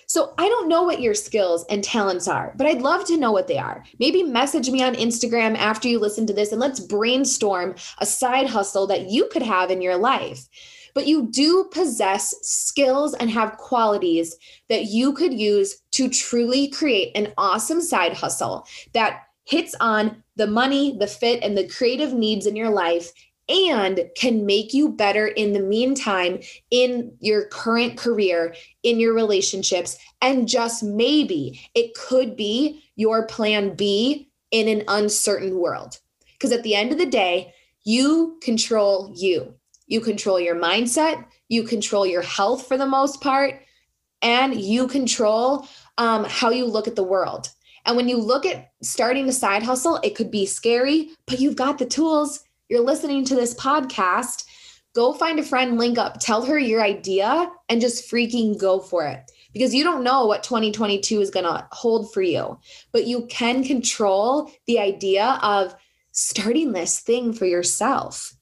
So 0.06 0.34
I 0.38 0.48
don't 0.48 0.68
know 0.68 0.82
what 0.82 1.00
your 1.00 1.14
skills 1.14 1.64
and 1.68 1.82
talents 1.82 2.28
are, 2.28 2.54
but 2.56 2.66
I'd 2.66 2.82
love 2.82 3.04
to 3.06 3.16
know 3.16 3.32
what 3.32 3.48
they 3.48 3.58
are. 3.58 3.84
Maybe 3.98 4.22
message 4.22 4.70
me 4.70 4.82
on 4.82 4.94
Instagram 4.94 5.56
after 5.56 5.88
you 5.88 5.98
listen 5.98 6.26
to 6.26 6.32
this 6.32 6.52
and 6.52 6.60
let's 6.60 6.80
brainstorm 6.80 7.74
a 7.98 8.06
side 8.06 8.48
hustle 8.48 8.86
that 8.88 9.10
you 9.10 9.28
could 9.32 9.42
have 9.42 9.70
in 9.70 9.82
your 9.82 9.96
life. 9.96 10.46
but 10.94 11.08
you 11.08 11.28
do 11.30 11.68
possess 11.72 12.34
skills 12.42 13.14
and 13.14 13.28
have 13.30 13.56
qualities 13.56 14.36
that 14.68 14.84
you 14.84 15.12
could 15.12 15.34
use 15.34 15.82
to 15.90 16.08
truly 16.08 16.68
create 16.68 17.10
an 17.16 17.32
awesome 17.36 17.80
side 17.80 18.14
hustle 18.14 18.66
that 18.92 19.24
hits 19.44 19.74
on 19.80 20.22
the 20.36 20.46
money, 20.46 20.96
the 20.98 21.06
fit, 21.06 21.42
and 21.42 21.58
the 21.58 21.68
creative 21.68 22.14
needs 22.14 22.46
in 22.46 22.56
your 22.56 22.70
life 22.70 23.12
and 23.48 24.08
can 24.16 24.46
make 24.46 24.72
you 24.72 24.88
better 24.88 25.26
in 25.26 25.52
the 25.52 25.60
meantime 25.60 26.40
in 26.70 27.14
your 27.20 27.46
current 27.46 27.96
career, 27.96 28.54
in 28.82 28.98
your 28.98 29.12
relationships. 29.12 29.98
And 30.22 30.48
just 30.48 30.82
maybe 30.82 31.60
it 31.74 31.94
could 31.94 32.36
be 32.36 32.84
your 32.96 33.26
plan 33.26 33.74
B 33.74 34.30
in 34.50 34.68
an 34.68 34.84
uncertain 34.88 35.58
world. 35.58 35.98
Because 36.32 36.52
at 36.52 36.62
the 36.62 36.74
end 36.74 36.92
of 36.92 36.98
the 36.98 37.06
day, 37.06 37.52
you 37.84 38.38
control 38.42 39.12
you. 39.14 39.54
You 39.86 40.00
control 40.00 40.40
your 40.40 40.56
mindset, 40.56 41.24
you 41.48 41.62
control 41.62 42.06
your 42.06 42.22
health 42.22 42.66
for 42.66 42.78
the 42.78 42.86
most 42.86 43.20
part, 43.20 43.60
and 44.22 44.58
you 44.58 44.88
control 44.88 45.68
um, 45.98 46.24
how 46.24 46.50
you 46.50 46.64
look 46.64 46.88
at 46.88 46.96
the 46.96 47.02
world. 47.02 47.50
And 47.84 47.96
when 47.96 48.08
you 48.08 48.16
look 48.16 48.46
at 48.46 48.72
starting 48.82 49.28
a 49.28 49.32
side 49.32 49.62
hustle, 49.62 50.00
it 50.02 50.14
could 50.14 50.30
be 50.30 50.46
scary, 50.46 51.10
but 51.26 51.38
you've 51.38 51.56
got 51.56 51.78
the 51.78 51.84
tools. 51.84 52.44
You're 52.74 52.82
listening 52.82 53.24
to 53.26 53.36
this 53.36 53.54
podcast. 53.54 54.46
Go 54.96 55.12
find 55.12 55.38
a 55.38 55.44
friend, 55.44 55.78
link 55.78 55.96
up, 55.96 56.18
tell 56.18 56.44
her 56.44 56.58
your 56.58 56.82
idea, 56.82 57.48
and 57.68 57.80
just 57.80 58.10
freaking 58.10 58.58
go 58.58 58.80
for 58.80 59.06
it. 59.06 59.30
Because 59.52 59.72
you 59.72 59.84
don't 59.84 60.02
know 60.02 60.26
what 60.26 60.42
2022 60.42 61.20
is 61.20 61.30
going 61.30 61.46
to 61.46 61.68
hold 61.70 62.12
for 62.12 62.20
you, 62.20 62.58
but 62.90 63.06
you 63.06 63.26
can 63.26 63.62
control 63.62 64.50
the 64.66 64.80
idea 64.80 65.38
of 65.40 65.76
starting 66.10 66.72
this 66.72 66.98
thing 66.98 67.32
for 67.32 67.46
yourself. 67.46 68.34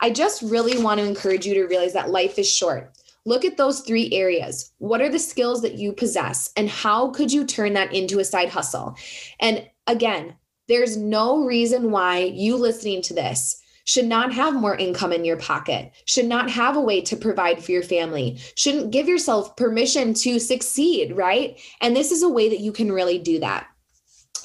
I 0.00 0.10
just 0.10 0.42
really 0.42 0.78
want 0.82 1.00
to 1.00 1.06
encourage 1.06 1.46
you 1.46 1.54
to 1.54 1.64
realize 1.64 1.94
that 1.94 2.10
life 2.10 2.38
is 2.38 2.52
short. 2.52 2.92
Look 3.24 3.46
at 3.46 3.56
those 3.56 3.80
three 3.80 4.12
areas. 4.12 4.70
What 4.80 5.00
are 5.00 5.08
the 5.08 5.18
skills 5.18 5.62
that 5.62 5.76
you 5.76 5.94
possess, 5.94 6.52
and 6.58 6.68
how 6.68 7.08
could 7.08 7.32
you 7.32 7.46
turn 7.46 7.72
that 7.72 7.94
into 7.94 8.18
a 8.18 8.24
side 8.26 8.50
hustle? 8.50 8.98
And 9.40 9.66
again, 9.86 10.34
there's 10.68 10.98
no 10.98 11.46
reason 11.46 11.90
why 11.90 12.18
you 12.18 12.56
listening 12.56 13.00
to 13.04 13.14
this 13.14 13.61
should 13.84 14.06
not 14.06 14.32
have 14.32 14.54
more 14.54 14.76
income 14.76 15.12
in 15.12 15.24
your 15.24 15.38
pocket, 15.38 15.92
should 16.06 16.26
not 16.26 16.50
have 16.50 16.76
a 16.76 16.80
way 16.80 17.00
to 17.00 17.16
provide 17.16 17.62
for 17.62 17.72
your 17.72 17.82
family, 17.82 18.38
shouldn't 18.54 18.90
give 18.90 19.08
yourself 19.08 19.56
permission 19.56 20.14
to 20.14 20.38
succeed, 20.38 21.16
right? 21.16 21.60
And 21.80 21.96
this 21.96 22.12
is 22.12 22.22
a 22.22 22.28
way 22.28 22.48
that 22.48 22.60
you 22.60 22.72
can 22.72 22.92
really 22.92 23.18
do 23.18 23.40
that 23.40 23.66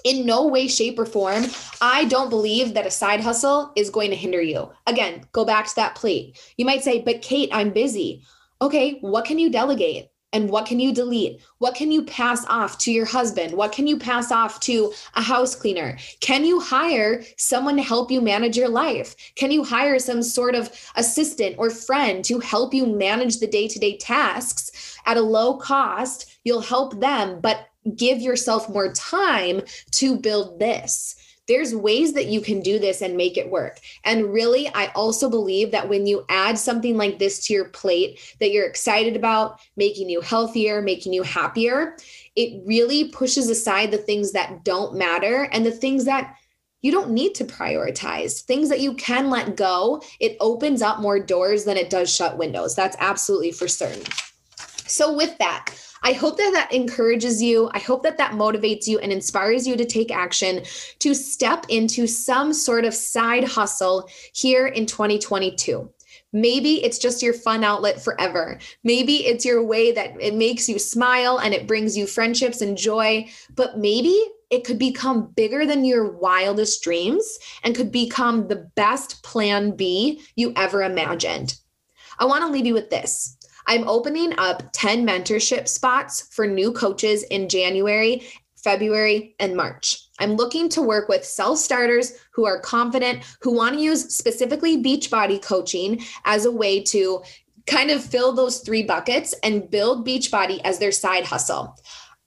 in 0.04 0.26
no 0.26 0.48
way, 0.48 0.68
shape, 0.68 0.98
or 0.98 1.06
form, 1.06 1.46
I 1.82 2.06
don't 2.06 2.30
believe 2.30 2.74
that 2.74 2.86
a 2.86 2.92
side 2.92 3.20
hustle 3.20 3.74
is 3.76 3.90
going 3.90 4.10
to 4.12 4.16
hinder 4.16 4.42
you. 4.42 4.72
Again, 4.86 5.26
go 5.34 5.44
back 5.44 5.68
to 5.68 5.76
that 5.76 5.96
plate. 5.96 6.40
You 6.58 6.66
might 6.66 6.84
say, 6.84 7.02
but 7.02 7.22
Cait, 7.22 7.50
I'm 7.52 7.72
busy. 7.72 8.24
Okay, 8.62 9.00
what 9.02 9.26
can 9.26 9.38
you 9.38 9.52
delegate? 9.52 10.08
And 10.38 10.52
what 10.52 10.68
can 10.68 10.80
you 10.80 10.94
delete? 10.94 11.42
What 11.58 11.74
can 11.74 11.92
you 11.92 12.04
pass 12.04 12.46
off 12.46 12.78
to 12.80 12.92
your 12.92 13.08
husband? 13.08 13.54
What 13.54 13.72
can 13.72 13.88
you 13.88 13.98
pass 13.98 14.32
off 14.32 14.60
to 14.62 14.94
a 15.16 15.22
house 15.24 15.56
cleaner? 15.56 15.98
Can 16.20 16.46
you 16.46 16.60
hire 16.60 17.24
someone 17.38 17.76
to 17.78 17.82
help 17.82 18.12
you 18.12 18.22
manage 18.22 18.56
your 18.56 18.70
life? 18.70 19.16
Can 19.34 19.50
you 19.50 19.64
hire 19.64 19.98
some 19.98 20.22
sort 20.22 20.54
of 20.54 20.70
assistant 20.96 21.56
or 21.58 21.72
friend 21.72 22.24
to 22.26 22.38
help 22.38 22.72
you 22.72 22.86
manage 22.86 23.40
the 23.40 23.48
day 23.48 23.68
to 23.68 23.80
day 23.80 23.98
tasks 23.98 25.00
at 25.08 25.18
a 25.18 25.22
low 25.22 25.58
cost? 25.58 26.38
You'll 26.44 26.62
help 26.62 27.00
them, 27.00 27.40
but 27.42 27.70
give 27.96 28.22
yourself 28.22 28.70
more 28.70 28.94
time 28.94 29.64
to 29.94 30.18
build 30.18 30.60
this 30.60 31.16
there's 31.48 31.74
ways 31.74 32.14
that 32.14 32.28
you 32.28 32.42
can 32.42 32.62
do 32.62 32.78
this 32.78 33.02
and 33.02 33.16
make 33.16 33.38
it 33.38 33.50
work. 33.50 33.80
And 34.04 34.34
really, 34.34 34.70
I 34.74 34.88
also 34.88 35.30
believe 35.30 35.72
that 35.72 35.90
when 35.90 36.06
you 36.06 36.26
add 36.30 36.58
something 36.58 36.98
like 36.98 37.20
this 37.20 37.46
to 37.48 37.54
your 37.54 37.70
plate 37.70 38.20
that 38.40 38.52
you're 38.52 38.68
excited 38.68 39.16
about, 39.16 39.60
making 39.76 40.10
you 40.10 40.22
healthier, 40.22 40.82
making 40.82 41.14
you 41.14 41.24
happier, 41.24 41.96
it 42.36 42.62
really 42.66 43.10
pushes 43.10 43.50
aside 43.50 43.92
the 43.92 43.98
things 43.98 44.34
that 44.34 44.64
don't 44.64 44.96
matter 44.96 45.50
and 45.52 45.66
the 45.66 45.72
things 45.72 46.06
that 46.06 46.36
you 46.82 46.92
don't 46.92 47.10
need 47.10 47.34
to 47.36 47.44
prioritize 47.44 48.44
things 48.44 48.70
that 48.70 48.82
you 48.82 48.94
can 48.94 49.30
let 49.30 49.58
go. 49.58 50.02
It 50.20 50.38
opens 50.40 50.82
up 50.82 51.00
more 51.00 51.20
doors 51.20 51.66
than 51.66 51.76
it 51.76 51.90
does 51.90 52.14
shut 52.14 52.38
windows. 52.38 52.76
That's 52.76 52.96
absolutely 53.00 53.52
for 53.52 53.68
certain. 53.68 54.04
So, 54.88 55.16
with 55.16 55.38
that, 55.38 55.74
I 56.04 56.14
hope 56.14 56.38
that 56.38 56.52
that 56.54 56.74
encourages 56.74 57.42
you. 57.42 57.70
I 57.74 57.80
hope 57.80 58.04
that 58.04 58.18
that 58.18 58.32
motivates 58.32 58.88
you 58.88 59.00
and 59.00 59.12
inspires 59.12 59.68
you 59.68 59.76
to 59.78 59.86
take 59.86 60.12
action 60.12 60.64
to 61.00 61.14
step 61.14 61.66
into 61.70 62.08
some 62.08 62.54
sort 62.54 62.86
of 62.86 62.94
side 62.94 63.44
hustle 63.44 64.10
here 64.34 64.68
in 64.68 64.86
2022. 64.86 65.90
Maybe 66.34 66.84
it's 66.84 67.00
just 67.00 67.22
your 67.22 67.34
fun 67.34 67.64
outlet 67.64 68.02
forever. 68.02 68.60
Maybe 68.84 69.26
it's 69.26 69.46
your 69.46 69.64
way 69.64 69.92
that 69.94 70.20
it 70.20 70.36
makes 70.36 70.68
you 70.68 70.78
smile 70.78 71.40
and 71.40 71.54
it 71.54 71.68
brings 71.68 71.98
you 71.98 72.06
friendships 72.06 72.62
and 72.62 72.78
joy. 72.78 73.30
But 73.56 73.78
maybe 73.78 74.16
it 74.50 74.64
could 74.64 74.80
become 74.80 75.32
bigger 75.36 75.66
than 75.66 75.86
your 75.86 76.12
wildest 76.12 76.84
dreams 76.84 77.40
and 77.64 77.76
could 77.76 77.92
become 77.92 78.48
the 78.48 78.70
best 78.76 79.24
plan 79.24 79.72
B 79.76 80.22
you 80.36 80.54
ever 80.56 80.84
imagined. 80.84 81.56
I 82.20 82.26
want 82.26 82.44
to 82.44 82.52
leave 82.52 82.66
you 82.66 82.74
with 82.74 82.90
this 82.90 83.37
I'm 83.68 83.88
opening 83.88 84.34
up 84.38 84.64
10 84.72 85.06
mentorship 85.06 85.68
spots 85.68 86.30
for 86.32 86.48
new 86.48 86.72
coaches 86.72 87.24
in 87.24 87.50
January, 87.50 88.26
February, 88.64 89.36
and 89.40 89.56
March. 89.56 90.08
I'm 90.20 90.36
looking 90.36 90.70
to 90.70 90.82
work 90.82 91.10
with 91.10 91.26
self 91.26 91.60
starters 91.60 92.14
who 92.34 92.46
are 92.46 92.60
confident, 92.60 93.24
who 93.42 93.54
want 93.54 93.76
to 93.76 93.82
use 93.82 94.16
specifically 94.16 94.82
Beachbody 94.82 95.42
coaching 95.42 96.02
as 96.26 96.46
a 96.46 96.52
way 96.52 96.82
to 96.84 97.22
kind 97.68 97.92
of 97.92 98.04
fill 98.04 98.32
those 98.32 98.60
three 98.60 98.84
buckets 98.84 99.36
and 99.44 99.70
build 99.70 100.08
Beachbody 100.08 100.62
as 100.64 100.80
their 100.80 100.92
side 100.92 101.26
hustle. 101.26 101.76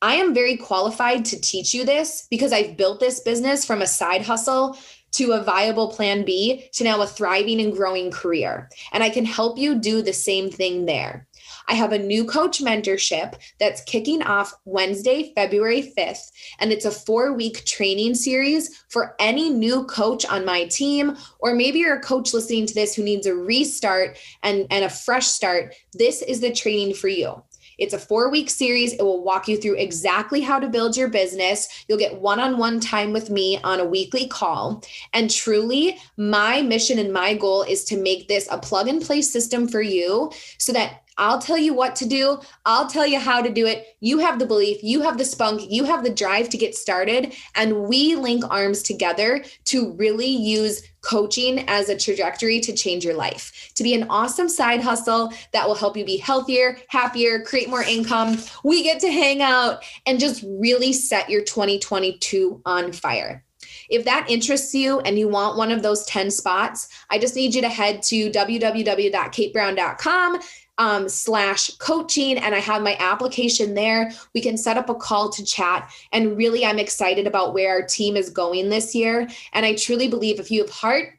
I 0.02 0.14
am 0.14 0.34
very 0.34 0.56
qualified 0.56 1.24
to 1.26 1.40
teach 1.40 1.74
you 1.74 1.84
this 1.84 2.26
because 2.30 2.52
I've 2.52 2.76
built 2.76 3.00
this 3.00 3.20
business 3.20 3.64
from 3.64 3.82
a 3.82 3.86
side 3.86 4.22
hustle 4.22 4.78
to 5.12 5.32
a 5.32 5.42
viable 5.42 5.88
plan 5.88 6.24
B 6.24 6.68
to 6.74 6.84
now 6.84 7.00
a 7.02 7.06
thriving 7.06 7.60
and 7.60 7.72
growing 7.72 8.10
career. 8.10 8.70
And 8.92 9.02
I 9.02 9.10
can 9.10 9.24
help 9.24 9.58
you 9.58 9.78
do 9.78 10.02
the 10.02 10.12
same 10.12 10.50
thing 10.50 10.86
there. 10.86 11.26
I 11.70 11.74
have 11.74 11.92
a 11.92 11.98
new 11.98 12.24
coach 12.24 12.60
mentorship 12.60 13.34
that's 13.60 13.84
kicking 13.84 14.22
off 14.22 14.52
Wednesday, 14.64 15.32
February 15.36 15.92
5th. 15.96 16.32
And 16.58 16.72
it's 16.72 16.84
a 16.84 16.90
four 16.90 17.32
week 17.32 17.64
training 17.64 18.16
series 18.16 18.84
for 18.88 19.14
any 19.20 19.48
new 19.48 19.84
coach 19.84 20.26
on 20.26 20.44
my 20.44 20.64
team, 20.64 21.16
or 21.38 21.54
maybe 21.54 21.78
you're 21.78 21.96
a 21.96 22.00
coach 22.00 22.34
listening 22.34 22.66
to 22.66 22.74
this 22.74 22.94
who 22.94 23.04
needs 23.04 23.24
a 23.26 23.34
restart 23.34 24.18
and, 24.42 24.66
and 24.70 24.84
a 24.84 24.90
fresh 24.90 25.28
start. 25.28 25.76
This 25.92 26.22
is 26.22 26.40
the 26.40 26.52
training 26.52 26.94
for 26.94 27.08
you. 27.08 27.40
It's 27.80 27.94
a 27.94 27.98
four 27.98 28.30
week 28.30 28.50
series. 28.50 28.92
It 28.92 29.02
will 29.02 29.24
walk 29.24 29.48
you 29.48 29.56
through 29.56 29.76
exactly 29.76 30.42
how 30.42 30.60
to 30.60 30.68
build 30.68 30.96
your 30.96 31.08
business. 31.08 31.84
You'll 31.88 31.98
get 31.98 32.20
one 32.20 32.38
on 32.38 32.58
one 32.58 32.78
time 32.78 33.12
with 33.12 33.30
me 33.30 33.58
on 33.64 33.80
a 33.80 33.84
weekly 33.84 34.28
call. 34.28 34.84
And 35.14 35.30
truly, 35.30 35.98
my 36.16 36.62
mission 36.62 36.98
and 36.98 37.12
my 37.12 37.34
goal 37.34 37.62
is 37.62 37.82
to 37.84 37.96
make 37.96 38.28
this 38.28 38.46
a 38.50 38.58
plug 38.58 38.86
and 38.86 39.02
play 39.02 39.22
system 39.22 39.66
for 39.66 39.80
you 39.80 40.30
so 40.58 40.72
that 40.74 41.02
I'll 41.20 41.38
tell 41.38 41.58
you 41.58 41.74
what 41.74 41.96
to 41.96 42.06
do. 42.06 42.38
I'll 42.64 42.88
tell 42.88 43.06
you 43.06 43.18
how 43.18 43.42
to 43.42 43.50
do 43.50 43.66
it. 43.66 43.96
You 44.00 44.18
have 44.20 44.38
the 44.38 44.46
belief, 44.46 44.82
you 44.82 45.02
have 45.02 45.18
the 45.18 45.24
spunk, 45.24 45.70
you 45.70 45.84
have 45.84 46.02
the 46.02 46.14
drive 46.14 46.48
to 46.50 46.56
get 46.56 46.74
started. 46.74 47.34
And 47.54 47.82
we 47.84 48.14
link 48.14 48.42
arms 48.48 48.82
together 48.82 49.44
to 49.66 49.92
really 49.92 50.26
use 50.26 50.82
coaching 51.02 51.64
as 51.68 51.88
a 51.88 51.96
trajectory 51.96 52.60
to 52.60 52.72
change 52.72 53.04
your 53.04 53.14
life, 53.14 53.70
to 53.74 53.82
be 53.82 53.94
an 53.94 54.06
awesome 54.10 54.48
side 54.48 54.80
hustle 54.80 55.32
that 55.52 55.66
will 55.66 55.74
help 55.74 55.96
you 55.96 56.04
be 56.04 56.16
healthier, 56.16 56.78
happier, 56.88 57.42
create 57.42 57.68
more 57.68 57.82
income. 57.82 58.38
We 58.64 58.82
get 58.82 59.00
to 59.00 59.10
hang 59.10 59.42
out 59.42 59.82
and 60.06 60.20
just 60.20 60.44
really 60.46 60.92
set 60.92 61.30
your 61.30 61.42
2022 61.42 62.62
on 62.64 62.92
fire. 62.92 63.44
If 63.90 64.04
that 64.04 64.30
interests 64.30 64.74
you 64.74 65.00
and 65.00 65.18
you 65.18 65.28
want 65.28 65.56
one 65.56 65.72
of 65.72 65.82
those 65.82 66.04
10 66.06 66.30
spots, 66.30 66.88
I 67.10 67.18
just 67.18 67.34
need 67.34 67.54
you 67.54 67.62
to 67.62 67.68
head 67.68 68.02
to 68.04 68.30
www.caitbrown.com 68.30 70.38
um, 70.80 71.10
slash 71.10 71.70
coaching 71.76 72.38
and 72.38 72.54
I 72.54 72.58
have 72.58 72.82
my 72.82 72.96
application 72.98 73.74
there. 73.74 74.10
We 74.34 74.40
can 74.40 74.56
set 74.56 74.78
up 74.78 74.88
a 74.88 74.94
call 74.94 75.28
to 75.28 75.44
chat. 75.44 75.92
And 76.10 76.38
really, 76.38 76.64
I'm 76.64 76.78
excited 76.78 77.26
about 77.26 77.52
where 77.52 77.70
our 77.70 77.82
team 77.82 78.16
is 78.16 78.30
going 78.30 78.70
this 78.70 78.94
year. 78.94 79.28
And 79.52 79.66
I 79.66 79.74
truly 79.74 80.08
believe 80.08 80.40
if 80.40 80.50
you 80.50 80.62
have 80.62 80.70
heart, 80.70 81.14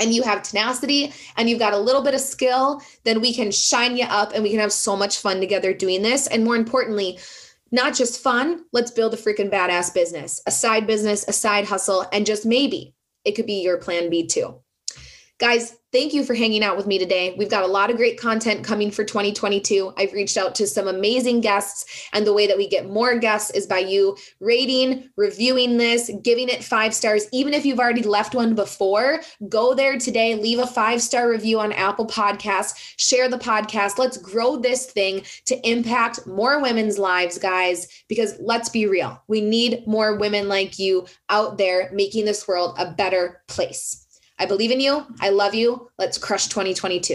and 0.00 0.12
you 0.12 0.24
have 0.24 0.42
tenacity 0.42 1.12
and 1.36 1.48
you've 1.48 1.60
got 1.60 1.72
a 1.72 1.78
little 1.78 2.02
bit 2.02 2.14
of 2.14 2.20
skill, 2.20 2.82
then 3.04 3.20
we 3.20 3.32
can 3.32 3.52
shine 3.52 3.96
you 3.96 4.04
up 4.06 4.32
and 4.34 4.42
we 4.42 4.50
can 4.50 4.58
have 4.58 4.72
so 4.72 4.96
much 4.96 5.18
fun 5.18 5.38
together 5.38 5.72
doing 5.72 6.02
this. 6.02 6.26
And 6.26 6.42
more 6.42 6.56
importantly, 6.56 7.20
not 7.70 7.94
just 7.94 8.20
fun, 8.20 8.64
let's 8.72 8.90
build 8.90 9.14
a 9.14 9.16
freaking 9.16 9.52
badass 9.52 9.94
business, 9.94 10.42
a 10.48 10.50
side 10.50 10.88
business, 10.88 11.24
a 11.28 11.32
side 11.32 11.64
hustle, 11.66 12.06
and 12.12 12.26
just 12.26 12.44
maybe 12.44 12.92
it 13.24 13.36
could 13.36 13.46
be 13.46 13.62
your 13.62 13.78
plan 13.78 14.10
B 14.10 14.26
too. 14.26 14.56
Guys, 15.38 15.76
Thank 15.94 16.12
you 16.12 16.24
for 16.24 16.34
hanging 16.34 16.64
out 16.64 16.76
with 16.76 16.88
me 16.88 16.98
today. 16.98 17.36
We've 17.38 17.48
got 17.48 17.62
a 17.62 17.68
lot 17.68 17.88
of 17.88 17.96
great 17.96 18.18
content 18.18 18.64
coming 18.64 18.90
for 18.90 19.04
2022. 19.04 19.92
I've 19.96 20.12
reached 20.12 20.36
out 20.36 20.52
to 20.56 20.66
some 20.66 20.88
amazing 20.88 21.40
guests, 21.40 22.08
and 22.12 22.26
the 22.26 22.32
way 22.32 22.48
that 22.48 22.56
we 22.56 22.66
get 22.68 22.90
more 22.90 23.16
guests 23.16 23.52
is 23.52 23.68
by 23.68 23.78
you 23.78 24.16
rating, 24.40 25.08
reviewing 25.16 25.76
this, 25.76 26.10
giving 26.24 26.48
it 26.48 26.64
five 26.64 26.96
stars. 26.96 27.28
Even 27.32 27.54
if 27.54 27.64
you've 27.64 27.78
already 27.78 28.02
left 28.02 28.34
one 28.34 28.56
before, 28.56 29.20
go 29.48 29.72
there 29.72 29.96
today, 29.96 30.34
leave 30.34 30.58
a 30.58 30.66
five 30.66 31.00
star 31.00 31.30
review 31.30 31.60
on 31.60 31.70
Apple 31.70 32.08
Podcasts, 32.08 32.74
share 32.96 33.28
the 33.28 33.38
podcast. 33.38 33.96
Let's 33.96 34.16
grow 34.16 34.56
this 34.56 34.86
thing 34.86 35.22
to 35.46 35.56
impact 35.64 36.26
more 36.26 36.60
women's 36.60 36.98
lives, 36.98 37.38
guys, 37.38 37.86
because 38.08 38.34
let's 38.40 38.68
be 38.68 38.88
real, 38.88 39.22
we 39.28 39.40
need 39.40 39.86
more 39.86 40.16
women 40.16 40.48
like 40.48 40.76
you 40.76 41.06
out 41.30 41.56
there 41.56 41.88
making 41.92 42.24
this 42.24 42.48
world 42.48 42.74
a 42.80 42.90
better 42.90 43.44
place. 43.46 44.03
I 44.38 44.46
believe 44.46 44.70
in 44.70 44.80
you. 44.80 45.06
I 45.20 45.30
love 45.30 45.54
you. 45.54 45.90
Let's 45.98 46.18
crush 46.18 46.48
2022. 46.48 47.12